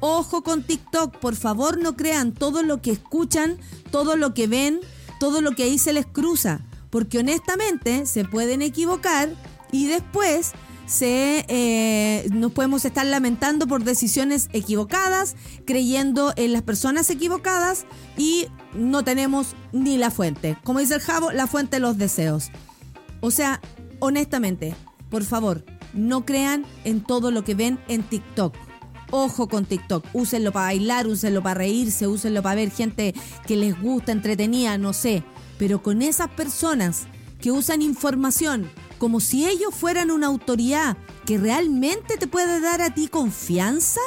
[0.00, 3.58] Ojo con TikTok, por favor no crean todo lo que escuchan,
[3.92, 4.80] todo lo que ven,
[5.20, 6.62] todo lo que ahí se les cruza.
[6.90, 9.30] Porque honestamente se pueden equivocar
[9.70, 10.50] y después
[10.90, 17.86] se, eh, nos podemos estar lamentando por decisiones equivocadas, creyendo en las personas equivocadas
[18.16, 20.56] y no tenemos ni la fuente.
[20.64, 22.50] Como dice el Javo, la fuente de los deseos.
[23.20, 23.60] O sea,
[24.00, 24.74] honestamente,
[25.10, 25.64] por favor,
[25.94, 28.56] no crean en todo lo que ven en TikTok.
[29.12, 33.14] Ojo con TikTok, úsenlo para bailar, úsenlo para reírse, úsenlo para ver gente
[33.46, 35.22] que les gusta, entretenida, no sé.
[35.56, 37.06] Pero con esas personas
[37.40, 38.68] que usan información
[39.00, 44.02] como si ellos fueran una autoridad que realmente te puede dar a ti confianza,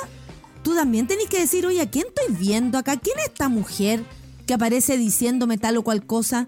[0.61, 2.97] tú también tenés que decir, oye, ¿a quién estoy viendo acá?
[2.97, 4.05] ¿Quién es esta mujer
[4.45, 6.47] que aparece diciéndome tal o cual cosa?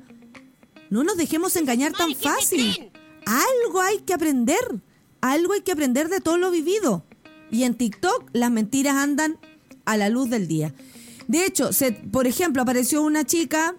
[0.92, 2.92] No nos dejemos engañar tan fácil.
[3.26, 4.80] Algo hay que aprender.
[5.22, 7.04] Algo hay que aprender de todo lo vivido.
[7.50, 9.40] Y en TikTok las mentiras andan
[9.86, 10.72] a la luz del día.
[11.28, 13.76] De hecho, se, por ejemplo, apareció una chica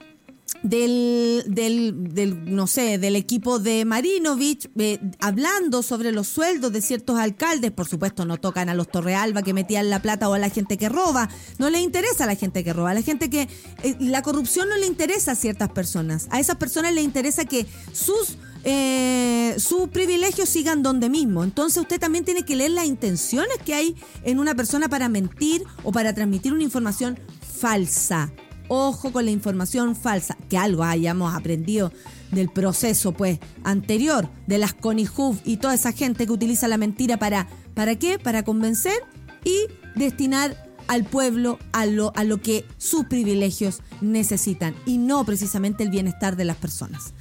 [0.63, 6.83] del, del, del, no sé, del equipo de Marinovich, eh, hablando sobre los sueldos de
[6.83, 7.73] ciertos alcaldes.
[7.73, 10.77] Por supuesto, no tocan a los Torrealba que metían la plata o a la gente
[10.77, 11.29] que roba.
[11.59, 12.91] No le interesa a la gente que roba.
[12.91, 13.49] A la gente que.
[13.83, 16.29] Eh, la corrupción no le interesa a ciertas personas.
[16.31, 18.37] A esas personas le interesa que sus.
[18.69, 21.45] Eh, sus privilegios sigan donde mismo.
[21.45, 23.95] Entonces usted también tiene que leer las intenciones que hay
[24.25, 28.33] en una persona para mentir o para transmitir una información falsa.
[28.69, 31.93] Ojo con la información falsa, que algo hayamos aprendido
[32.33, 35.09] del proceso pues anterior de las Connie
[35.45, 38.19] y toda esa gente que utiliza la mentira para ¿para qué?
[38.19, 39.05] Para convencer
[39.45, 40.57] y destinar
[40.89, 46.37] al pueblo a lo, a lo que sus privilegios necesitan y no precisamente el bienestar
[46.37, 47.13] de las personas.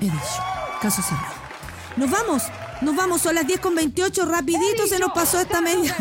[0.00, 0.16] He dicho,
[0.82, 1.34] caso cerrado.
[1.96, 2.42] Nos vamos,
[2.82, 5.96] nos vamos, son las 10 con 28, rapidito se nos pasó esta media.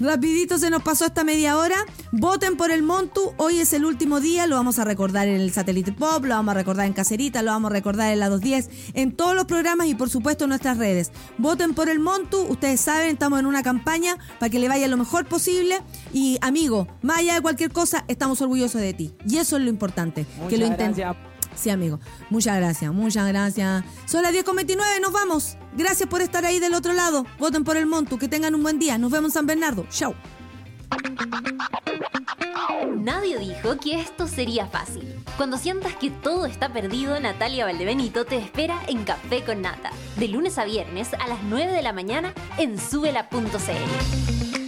[0.00, 1.76] Rapidito se nos pasó esta media hora.
[2.12, 5.52] Voten por el Montu, hoy es el último día, lo vamos a recordar en el
[5.52, 8.92] Satélite Pop, lo vamos a recordar en Cacerita, lo vamos a recordar en la 210,
[8.94, 11.12] en todos los programas y por supuesto en nuestras redes.
[11.38, 14.96] Voten por el Montu, ustedes saben, estamos en una campaña para que le vaya lo
[14.96, 15.80] mejor posible
[16.12, 19.14] y amigo, más allá de cualquier cosa, estamos orgullosos de ti.
[19.26, 21.31] Y eso es lo importante, que lo intenten.
[21.54, 22.00] Sí, amigo.
[22.30, 23.84] Muchas gracias, muchas gracias.
[24.06, 25.56] Son las 10.29, nos vamos.
[25.76, 27.26] Gracias por estar ahí del otro lado.
[27.38, 28.98] Voten por el Montu, que tengan un buen día.
[28.98, 29.86] Nos vemos en San Bernardo.
[29.90, 30.14] Chao.
[32.96, 35.16] Nadie dijo que esto sería fácil.
[35.36, 39.90] Cuando sientas que todo está perdido, Natalia Valdebenito te espera en Café con Nata.
[40.16, 44.61] De lunes a viernes a las 9 de la mañana en subela.cl.